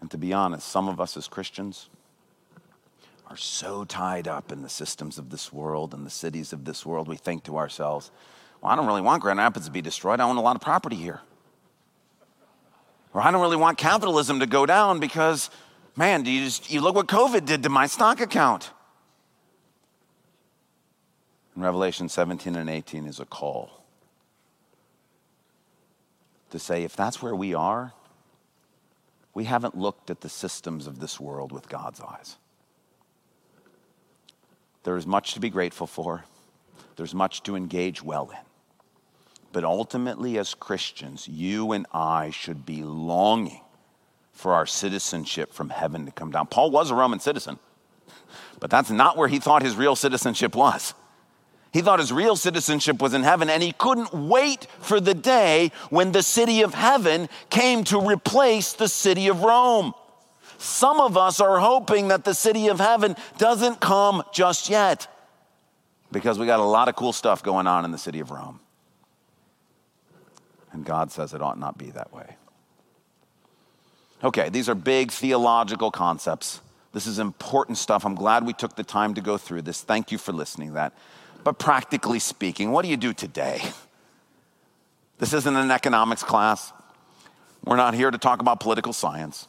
And 0.00 0.10
to 0.10 0.18
be 0.18 0.32
honest, 0.32 0.68
some 0.68 0.88
of 0.88 1.00
us 1.00 1.16
as 1.16 1.26
Christians 1.26 1.90
are 3.28 3.36
so 3.36 3.84
tied 3.84 4.28
up 4.28 4.52
in 4.52 4.62
the 4.62 4.68
systems 4.68 5.18
of 5.18 5.30
this 5.30 5.52
world 5.52 5.92
and 5.92 6.06
the 6.06 6.10
cities 6.10 6.52
of 6.52 6.64
this 6.64 6.86
world, 6.86 7.08
we 7.08 7.16
think 7.16 7.42
to 7.44 7.56
ourselves, 7.56 8.12
well, 8.62 8.72
I 8.72 8.76
don't 8.76 8.86
really 8.86 9.00
want 9.02 9.22
Grand 9.22 9.40
Rapids 9.40 9.66
to 9.66 9.72
be 9.72 9.82
destroyed. 9.82 10.20
I 10.20 10.24
own 10.24 10.36
a 10.36 10.42
lot 10.42 10.54
of 10.54 10.62
property 10.62 10.96
here. 10.96 11.20
Or 13.12 13.20
I 13.20 13.30
don't 13.30 13.40
really 13.40 13.56
want 13.56 13.78
capitalism 13.78 14.40
to 14.40 14.46
go 14.46 14.66
down 14.66 15.00
because, 15.00 15.50
man, 15.96 16.22
do 16.22 16.30
you 16.30 16.44
just 16.44 16.70
you 16.70 16.80
look 16.80 16.94
what 16.94 17.08
COVID 17.08 17.44
did 17.46 17.64
to 17.64 17.68
my 17.68 17.86
stock 17.86 18.20
account? 18.20 18.70
In 21.56 21.62
Revelation 21.62 22.08
17 22.08 22.54
and 22.54 22.68
18 22.68 23.06
is 23.06 23.18
a 23.18 23.24
call 23.24 23.75
to 26.50 26.58
say, 26.58 26.84
if 26.84 26.96
that's 26.96 27.22
where 27.22 27.34
we 27.34 27.54
are, 27.54 27.92
we 29.34 29.44
haven't 29.44 29.76
looked 29.76 30.10
at 30.10 30.20
the 30.20 30.28
systems 30.28 30.86
of 30.86 31.00
this 31.00 31.20
world 31.20 31.52
with 31.52 31.68
God's 31.68 32.00
eyes. 32.00 32.36
There 34.84 34.96
is 34.96 35.06
much 35.06 35.34
to 35.34 35.40
be 35.40 35.50
grateful 35.50 35.86
for, 35.86 36.24
there's 36.96 37.14
much 37.14 37.42
to 37.42 37.56
engage 37.56 38.02
well 38.02 38.30
in. 38.30 38.38
But 39.52 39.64
ultimately, 39.64 40.38
as 40.38 40.54
Christians, 40.54 41.28
you 41.28 41.72
and 41.72 41.86
I 41.92 42.30
should 42.30 42.64
be 42.64 42.82
longing 42.82 43.62
for 44.32 44.52
our 44.52 44.66
citizenship 44.66 45.52
from 45.52 45.70
heaven 45.70 46.06
to 46.06 46.12
come 46.12 46.30
down. 46.30 46.46
Paul 46.46 46.70
was 46.70 46.90
a 46.90 46.94
Roman 46.94 47.20
citizen, 47.20 47.58
but 48.60 48.70
that's 48.70 48.90
not 48.90 49.16
where 49.16 49.28
he 49.28 49.38
thought 49.38 49.62
his 49.62 49.76
real 49.76 49.96
citizenship 49.96 50.54
was. 50.54 50.94
He 51.72 51.82
thought 51.82 51.98
his 51.98 52.12
real 52.12 52.36
citizenship 52.36 53.02
was 53.02 53.12
in 53.12 53.22
heaven, 53.22 53.50
and 53.50 53.62
he 53.62 53.72
couldn't 53.72 54.14
wait 54.14 54.66
for 54.80 54.98
the 54.98 55.14
day 55.14 55.72
when 55.90 56.12
the 56.12 56.22
city 56.22 56.62
of 56.62 56.74
heaven 56.74 57.28
came 57.50 57.84
to 57.84 58.00
replace 58.00 58.72
the 58.72 58.88
city 58.88 59.28
of 59.28 59.42
Rome. 59.42 59.92
Some 60.58 61.00
of 61.00 61.16
us 61.18 61.38
are 61.40 61.58
hoping 61.58 62.08
that 62.08 62.24
the 62.24 62.34
city 62.34 62.68
of 62.68 62.78
heaven 62.78 63.14
doesn't 63.36 63.80
come 63.80 64.22
just 64.32 64.70
yet 64.70 65.06
because 66.12 66.38
we 66.38 66.46
got 66.46 66.60
a 66.60 66.64
lot 66.64 66.88
of 66.88 66.96
cool 66.96 67.12
stuff 67.12 67.42
going 67.42 67.66
on 67.66 67.84
in 67.84 67.90
the 67.90 67.98
city 67.98 68.20
of 68.20 68.30
Rome. 68.30 68.60
And 70.72 70.84
God 70.84 71.10
says 71.10 71.34
it 71.34 71.42
ought 71.42 71.58
not 71.58 71.78
be 71.78 71.90
that 71.90 72.12
way. 72.12 72.36
Okay, 74.24 74.48
these 74.48 74.68
are 74.68 74.74
big 74.74 75.10
theological 75.10 75.90
concepts. 75.90 76.60
This 76.92 77.06
is 77.06 77.18
important 77.18 77.76
stuff. 77.76 78.06
I'm 78.06 78.14
glad 78.14 78.46
we 78.46 78.54
took 78.54 78.76
the 78.76 78.82
time 78.82 79.14
to 79.14 79.20
go 79.20 79.36
through 79.36 79.62
this. 79.62 79.82
Thank 79.82 80.10
you 80.10 80.18
for 80.18 80.32
listening 80.32 80.72
that. 80.72 80.94
But 81.46 81.60
practically 81.60 82.18
speaking, 82.18 82.72
what 82.72 82.82
do 82.82 82.88
you 82.88 82.96
do 82.96 83.12
today? 83.12 83.62
This 85.18 85.32
isn't 85.32 85.54
an 85.54 85.70
economics 85.70 86.24
class. 86.24 86.72
We're 87.64 87.76
not 87.76 87.94
here 87.94 88.10
to 88.10 88.18
talk 88.18 88.40
about 88.40 88.58
political 88.58 88.92
science. 88.92 89.46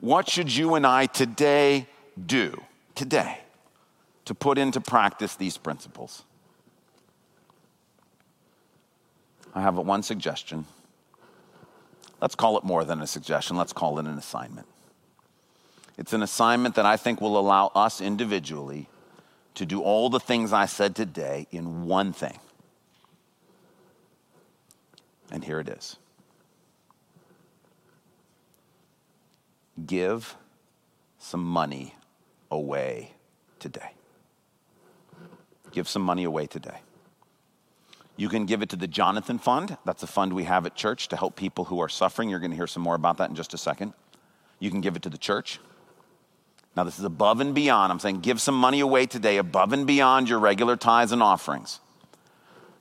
What 0.00 0.28
should 0.28 0.54
you 0.54 0.74
and 0.74 0.86
I 0.86 1.06
today 1.06 1.86
do, 2.26 2.60
today, 2.94 3.38
to 4.26 4.34
put 4.34 4.58
into 4.58 4.82
practice 4.82 5.34
these 5.34 5.56
principles? 5.56 6.24
I 9.54 9.62
have 9.62 9.76
one 9.76 10.02
suggestion. 10.02 10.66
Let's 12.20 12.34
call 12.34 12.58
it 12.58 12.64
more 12.64 12.84
than 12.84 13.00
a 13.00 13.06
suggestion, 13.06 13.56
let's 13.56 13.72
call 13.72 13.98
it 13.98 14.04
an 14.04 14.18
assignment. 14.18 14.66
It's 15.96 16.12
an 16.12 16.22
assignment 16.22 16.74
that 16.74 16.84
I 16.84 16.98
think 16.98 17.22
will 17.22 17.38
allow 17.38 17.72
us 17.74 18.02
individually 18.02 18.90
to 19.54 19.66
do 19.66 19.82
all 19.82 20.10
the 20.10 20.20
things 20.20 20.52
I 20.52 20.66
said 20.66 20.96
today 20.96 21.46
in 21.50 21.84
one 21.84 22.12
thing. 22.12 22.38
And 25.30 25.44
here 25.44 25.60
it 25.60 25.68
is 25.68 25.96
give 29.86 30.36
some 31.18 31.42
money 31.42 31.94
away 32.50 33.10
today. 33.58 33.90
Give 35.72 35.88
some 35.88 36.02
money 36.02 36.24
away 36.24 36.46
today. 36.46 36.78
You 38.16 38.28
can 38.28 38.46
give 38.46 38.62
it 38.62 38.68
to 38.68 38.76
the 38.76 38.86
Jonathan 38.86 39.38
Fund. 39.38 39.76
That's 39.84 40.02
a 40.04 40.06
fund 40.06 40.32
we 40.32 40.44
have 40.44 40.66
at 40.66 40.76
church 40.76 41.08
to 41.08 41.16
help 41.16 41.34
people 41.34 41.64
who 41.64 41.80
are 41.80 41.88
suffering. 41.88 42.28
You're 42.28 42.38
going 42.38 42.52
to 42.52 42.56
hear 42.56 42.68
some 42.68 42.82
more 42.82 42.94
about 42.94 43.16
that 43.16 43.28
in 43.28 43.34
just 43.34 43.54
a 43.54 43.58
second. 43.58 43.92
You 44.60 44.70
can 44.70 44.80
give 44.80 44.94
it 44.94 45.02
to 45.02 45.10
the 45.10 45.18
church. 45.18 45.58
Now, 46.76 46.84
this 46.84 46.98
is 46.98 47.04
above 47.04 47.40
and 47.40 47.54
beyond. 47.54 47.92
I'm 47.92 48.00
saying 48.00 48.20
give 48.20 48.40
some 48.40 48.56
money 48.56 48.80
away 48.80 49.06
today 49.06 49.36
above 49.36 49.72
and 49.72 49.86
beyond 49.86 50.28
your 50.28 50.38
regular 50.38 50.76
tithes 50.76 51.12
and 51.12 51.22
offerings. 51.22 51.80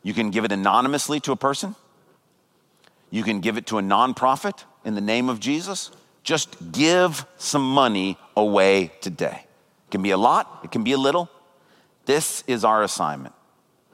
You 0.01 0.13
can 0.13 0.31
give 0.31 0.45
it 0.45 0.51
anonymously 0.51 1.19
to 1.21 1.31
a 1.31 1.35
person. 1.35 1.75
You 3.11 3.23
can 3.23 3.39
give 3.39 3.57
it 3.57 3.67
to 3.67 3.77
a 3.77 3.81
nonprofit 3.81 4.63
in 4.83 4.95
the 4.95 5.01
name 5.01 5.29
of 5.29 5.39
Jesus. 5.39 5.91
Just 6.23 6.71
give 6.71 7.25
some 7.37 7.61
money 7.61 8.17
away 8.35 8.91
today. 9.01 9.45
It 9.87 9.91
can 9.91 10.01
be 10.01 10.11
a 10.11 10.17
lot, 10.17 10.61
it 10.63 10.71
can 10.71 10.83
be 10.83 10.93
a 10.93 10.97
little. 10.97 11.29
This 12.05 12.43
is 12.47 12.65
our 12.65 12.83
assignment 12.83 13.35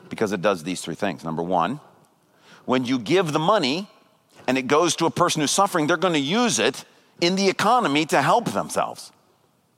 because 0.10 0.32
it 0.32 0.42
does 0.42 0.64
these 0.64 0.82
three 0.82 0.96
things. 0.96 1.24
Number 1.24 1.44
one, 1.44 1.80
when 2.66 2.86
you 2.86 2.98
give 2.98 3.34
the 3.34 3.40
money 3.40 3.90
and 4.48 4.58
it 4.58 4.68
goes 4.68 4.96
to 4.98 5.06
a 5.06 5.12
person 5.12 5.42
who's 5.42 5.52
suffering, 5.52 5.88
they're 5.88 5.98
going 5.98 6.14
to 6.14 6.20
use 6.20 6.58
it 6.60 6.86
in 7.22 7.36
the 7.36 7.50
economy 7.50 8.06
to 8.08 8.22
help 8.22 8.46
themselves, 8.46 9.12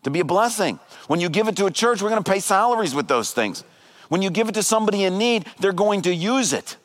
to 0.03 0.09
be 0.09 0.19
a 0.19 0.25
blessing. 0.25 0.79
When 1.07 1.19
you 1.19 1.29
give 1.29 1.47
it 1.47 1.55
to 1.57 1.65
a 1.65 1.71
church, 1.71 2.01
we're 2.01 2.09
going 2.09 2.23
to 2.23 2.31
pay 2.31 2.39
salaries 2.39 2.95
with 2.95 3.07
those 3.07 3.31
things. 3.31 3.63
When 4.09 4.21
you 4.21 4.29
give 4.29 4.49
it 4.49 4.55
to 4.55 4.63
somebody 4.63 5.03
in 5.03 5.17
need, 5.17 5.45
they're 5.59 5.73
going 5.73 6.01
to 6.03 6.13
use 6.13 6.53
it. 6.53 6.77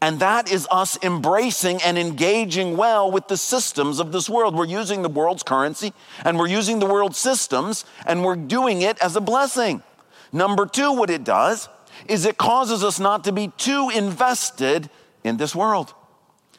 And 0.00 0.20
that 0.20 0.52
is 0.52 0.68
us 0.70 1.02
embracing 1.02 1.80
and 1.82 1.96
engaging 1.96 2.76
well 2.76 3.10
with 3.10 3.26
the 3.28 3.38
systems 3.38 4.00
of 4.00 4.12
this 4.12 4.28
world. 4.28 4.54
We're 4.54 4.66
using 4.66 5.00
the 5.00 5.08
world's 5.08 5.42
currency 5.42 5.94
and 6.24 6.38
we're 6.38 6.48
using 6.48 6.78
the 6.78 6.86
world's 6.86 7.16
systems 7.16 7.86
and 8.06 8.22
we're 8.22 8.36
doing 8.36 8.82
it 8.82 8.98
as 8.98 9.16
a 9.16 9.20
blessing. 9.22 9.82
Number 10.30 10.66
two, 10.66 10.92
what 10.92 11.08
it 11.08 11.24
does 11.24 11.70
is 12.06 12.26
it 12.26 12.36
causes 12.36 12.84
us 12.84 13.00
not 13.00 13.24
to 13.24 13.32
be 13.32 13.48
too 13.56 13.90
invested 13.94 14.90
in 15.22 15.38
this 15.38 15.54
world. 15.54 15.94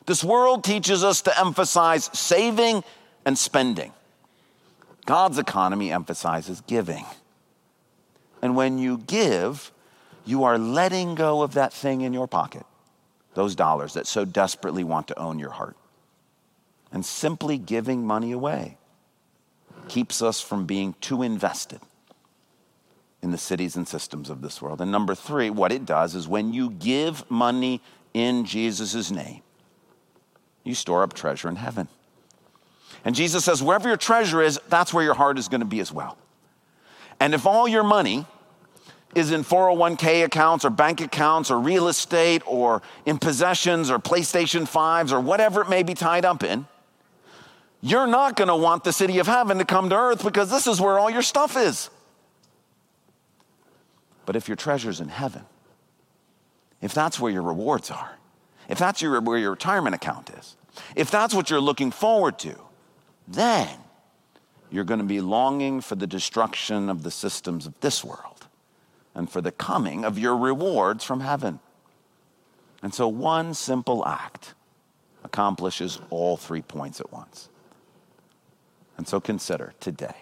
This 0.07 0.23
world 0.23 0.63
teaches 0.63 1.03
us 1.03 1.21
to 1.21 1.39
emphasize 1.39 2.09
saving 2.13 2.83
and 3.25 3.37
spending. 3.37 3.93
God's 5.05 5.37
economy 5.37 5.91
emphasizes 5.91 6.61
giving. 6.61 7.05
And 8.41 8.55
when 8.55 8.77
you 8.77 8.97
give, 8.97 9.71
you 10.25 10.43
are 10.43 10.57
letting 10.57 11.15
go 11.15 11.41
of 11.41 11.53
that 11.53 11.73
thing 11.73 12.01
in 12.01 12.13
your 12.13 12.27
pocket, 12.27 12.65
those 13.35 13.55
dollars 13.55 13.93
that 13.93 14.07
so 14.07 14.25
desperately 14.25 14.83
want 14.83 15.07
to 15.07 15.19
own 15.19 15.39
your 15.39 15.51
heart, 15.51 15.77
and 16.91 17.05
simply 17.05 17.57
giving 17.57 18.05
money 18.05 18.31
away. 18.31 18.77
keeps 19.87 20.21
us 20.21 20.41
from 20.41 20.65
being 20.65 20.95
too 21.01 21.21
invested 21.21 21.79
in 23.21 23.31
the 23.31 23.37
cities 23.37 23.75
and 23.75 23.87
systems 23.87 24.29
of 24.29 24.41
this 24.41 24.61
world. 24.61 24.81
And 24.81 24.91
number 24.91 25.15
three, 25.15 25.49
what 25.49 25.71
it 25.71 25.85
does 25.85 26.15
is 26.15 26.27
when 26.27 26.53
you 26.53 26.69
give 26.71 27.29
money 27.29 27.81
in 28.13 28.45
Jesus' 28.45 29.11
name, 29.11 29.41
you 30.63 30.75
store 30.75 31.03
up 31.03 31.13
treasure 31.13 31.49
in 31.49 31.55
heaven. 31.55 31.87
And 33.03 33.15
Jesus 33.15 33.45
says, 33.45 33.61
wherever 33.61 33.87
your 33.87 33.97
treasure 33.97 34.41
is, 34.41 34.59
that's 34.69 34.93
where 34.93 35.03
your 35.03 35.13
heart 35.13 35.37
is 35.37 35.47
going 35.47 35.61
to 35.61 35.65
be 35.65 35.79
as 35.79 35.91
well. 35.91 36.17
And 37.19 37.33
if 37.33 37.45
all 37.45 37.67
your 37.67 37.83
money 37.83 38.25
is 39.13 39.31
in 39.31 39.43
401k 39.43 40.25
accounts 40.25 40.65
or 40.65 40.69
bank 40.69 40.99
accounts 40.99 41.49
or 41.49 41.59
real 41.59 41.87
estate 41.87 42.41
or 42.45 42.81
in 43.05 43.17
possessions 43.17 43.89
or 43.89 43.97
PlayStation 43.97 44.63
5s 44.63 45.11
or 45.11 45.19
whatever 45.19 45.61
it 45.61 45.69
may 45.69 45.83
be 45.83 45.93
tied 45.93 46.25
up 46.25 46.43
in, 46.43 46.67
you're 47.81 48.07
not 48.07 48.35
going 48.35 48.47
to 48.47 48.55
want 48.55 48.83
the 48.83 48.91
city 48.91 49.19
of 49.19 49.27
heaven 49.27 49.59
to 49.59 49.65
come 49.65 49.89
to 49.89 49.95
earth 49.95 50.23
because 50.23 50.49
this 50.49 50.67
is 50.67 50.81
where 50.81 50.99
all 50.99 51.09
your 51.09 51.21
stuff 51.21 51.55
is. 51.55 51.89
But 54.25 54.35
if 54.35 54.47
your 54.47 54.57
treasure's 54.57 54.99
in 54.99 55.09
heaven, 55.09 55.45
if 56.81 56.93
that's 56.93 57.19
where 57.19 57.31
your 57.31 57.43
rewards 57.43 57.91
are, 57.91 58.17
if 58.67 58.79
that's 58.79 59.01
your, 59.01 59.21
where 59.21 59.37
your 59.37 59.51
retirement 59.51 59.95
account 59.95 60.31
is, 60.31 60.57
if 60.95 61.11
that's 61.11 61.33
what 61.33 61.49
you're 61.49 61.61
looking 61.61 61.91
forward 61.91 62.39
to, 62.39 62.55
then 63.27 63.69
you're 64.71 64.83
going 64.83 64.99
to 64.99 65.05
be 65.05 65.21
longing 65.21 65.81
for 65.81 65.95
the 65.95 66.07
destruction 66.07 66.89
of 66.89 67.03
the 67.03 67.11
systems 67.11 67.65
of 67.65 67.79
this 67.81 68.03
world 68.03 68.47
and 69.13 69.29
for 69.29 69.41
the 69.41 69.51
coming 69.51 70.03
of 70.03 70.19
your 70.19 70.35
rewards 70.35 71.03
from 71.03 71.21
heaven. 71.21 71.59
And 72.83 72.93
so 72.93 73.07
one 73.07 73.53
simple 73.53 74.05
act 74.05 74.53
accomplishes 75.23 75.99
all 76.09 76.37
three 76.37 76.61
points 76.61 76.99
at 76.99 77.11
once. 77.11 77.49
And 78.97 79.07
so 79.07 79.19
consider 79.19 79.73
today 79.79 80.15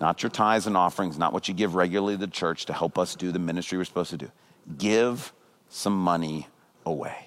not 0.00 0.22
your 0.22 0.30
tithes 0.30 0.66
and 0.66 0.76
offerings, 0.76 1.18
not 1.18 1.32
what 1.32 1.48
you 1.48 1.54
give 1.54 1.74
regularly 1.74 2.14
to 2.14 2.20
the 2.20 2.26
church 2.26 2.66
to 2.66 2.72
help 2.72 2.98
us 2.98 3.14
do 3.14 3.32
the 3.32 3.38
ministry 3.38 3.78
we're 3.78 3.84
supposed 3.84 4.10
to 4.10 4.18
do. 4.18 4.30
Give 4.76 5.32
some 5.68 5.96
money 5.96 6.48
away. 6.84 7.25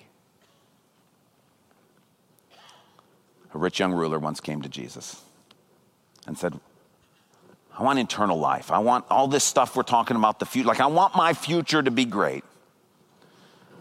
A 3.53 3.57
rich 3.57 3.79
young 3.79 3.93
ruler 3.93 4.19
once 4.19 4.39
came 4.39 4.61
to 4.61 4.69
Jesus 4.69 5.21
and 6.27 6.37
said, 6.37 6.59
I 7.77 7.83
want 7.83 7.97
eternal 7.97 8.37
life. 8.37 8.71
I 8.71 8.79
want 8.79 9.05
all 9.09 9.27
this 9.27 9.43
stuff 9.43 9.75
we're 9.75 9.83
talking 9.83 10.17
about, 10.17 10.39
the 10.39 10.45
future. 10.45 10.67
Like, 10.67 10.81
I 10.81 10.87
want 10.87 11.15
my 11.15 11.33
future 11.33 11.81
to 11.81 11.91
be 11.91 12.05
great. 12.05 12.43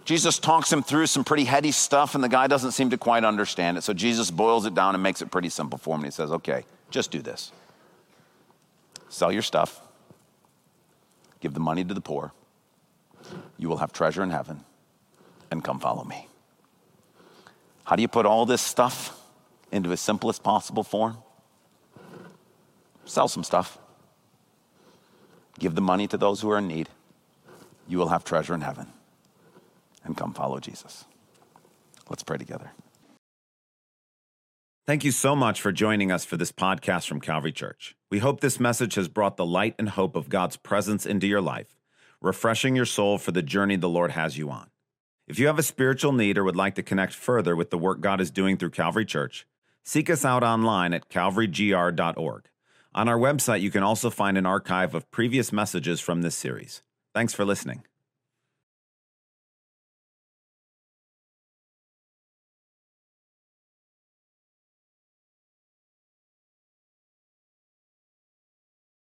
Jesus 0.05 0.39
talks 0.39 0.73
him 0.73 0.83
through 0.83 1.07
some 1.07 1.25
pretty 1.25 1.45
heady 1.45 1.73
stuff, 1.73 2.15
and 2.15 2.25
the 2.25 2.29
guy 2.29 2.47
doesn't 2.47 2.71
seem 2.71 2.91
to 2.91 2.97
quite 2.97 3.25
understand 3.25 3.77
it. 3.77 3.83
So 3.83 3.93
Jesus 3.93 4.31
boils 4.31 4.65
it 4.65 4.75
down 4.75 4.95
and 4.95 5.03
makes 5.03 5.21
it 5.21 5.31
pretty 5.31 5.51
simple 5.51 5.79
for 5.79 5.97
him. 5.97 6.03
And 6.03 6.07
he 6.07 6.13
says, 6.13 6.31
Okay, 6.31 6.65
just 6.91 7.11
do 7.11 7.21
this 7.21 7.53
sell 9.09 9.33
your 9.33 9.43
stuff, 9.43 9.81
give 11.41 11.55
the 11.55 11.61
money 11.61 11.85
to 11.85 11.95
the 11.95 12.01
poor. 12.01 12.33
You 13.57 13.69
will 13.69 13.79
have 13.79 13.93
treasure 13.93 14.23
in 14.23 14.31
heaven, 14.31 14.65
and 15.51 15.63
come 15.65 15.81
follow 15.81 16.05
me. 16.05 16.29
How 17.85 17.97
do 17.97 18.03
you 18.03 18.09
put 18.09 18.27
all 18.27 18.47
this 18.47 18.63
stuff 18.63 19.18
into 19.73 19.93
as 19.93 20.01
simplest 20.01 20.43
possible 20.43 20.83
form? 20.83 21.19
Sell 23.05 23.29
some 23.29 23.45
stuff. 23.45 23.79
Give 25.59 25.75
the 25.75 25.81
money 25.81 26.07
to 26.09 26.17
those 26.17 26.41
who 26.41 26.51
are 26.51 26.59
in 26.59 26.69
need. 26.69 26.89
You 27.89 27.99
will 27.99 28.09
have 28.09 28.25
treasure 28.25 28.55
in 28.55 28.61
heaven. 28.61 28.89
And 30.05 30.17
come 30.17 30.33
follow 30.33 30.61
Jesus. 30.61 31.05
Let's 32.09 32.23
pray 32.23 32.39
together. 32.39 32.71
Thank 34.87 35.05
you 35.05 35.11
so 35.11 35.37
much 35.37 35.61
for 35.61 35.71
joining 35.71 36.11
us 36.11 36.25
for 36.25 36.39
this 36.39 36.53
podcast 36.53 37.07
from 37.07 37.21
Calvary 37.21 37.53
Church. 37.53 37.95
We 38.11 38.21
hope 38.21 38.41
this 38.41 38.59
message 38.59 38.95
has 38.95 39.09
brought 39.09 39.37
the 39.37 39.45
light 39.45 39.75
and 39.79 39.91
hope 39.91 40.17
of 40.17 40.31
God's 40.31 40.57
presence 40.57 41.05
into 41.05 41.27
your 41.27 41.43
life, 41.43 41.77
refreshing 42.23 42.75
your 42.75 42.87
soul 42.87 43.19
for 43.19 43.33
the 43.33 43.43
journey 43.43 43.77
the 43.77 43.89
Lord 43.89 44.13
has 44.13 44.39
you 44.39 44.49
on. 44.49 44.71
If 45.27 45.39
you 45.39 45.47
have 45.47 45.59
a 45.59 45.63
spiritual 45.63 46.13
need 46.13 46.39
or 46.39 46.45
would 46.45 46.57
like 46.57 46.75
to 46.77 46.83
connect 46.83 47.13
further 47.13 47.55
with 47.55 47.69
the 47.69 47.77
work 47.77 48.01
God 48.01 48.19
is 48.19 48.31
doing 48.31 48.57
through 48.57 48.71
Calvary 48.71 49.05
Church, 49.05 49.47
seek 49.89 50.11
us 50.11 50.23
out 50.23 50.43
online 50.43 50.93
at 50.93 51.09
calvarygr.org. 51.09 52.45
On 52.95 53.09
our 53.09 53.19
website, 53.19 53.63
you 53.63 53.71
can 53.71 53.83
also 53.83 54.11
find 54.11 54.37
an 54.37 54.45
archive 54.45 54.95
of 54.95 55.11
previous 55.11 55.51
messages 55.51 55.99
from 55.99 56.21
this 56.21 56.35
series. 56.35 56.83
Thanks 57.15 57.33
for 57.33 57.47
listening. 57.47 57.85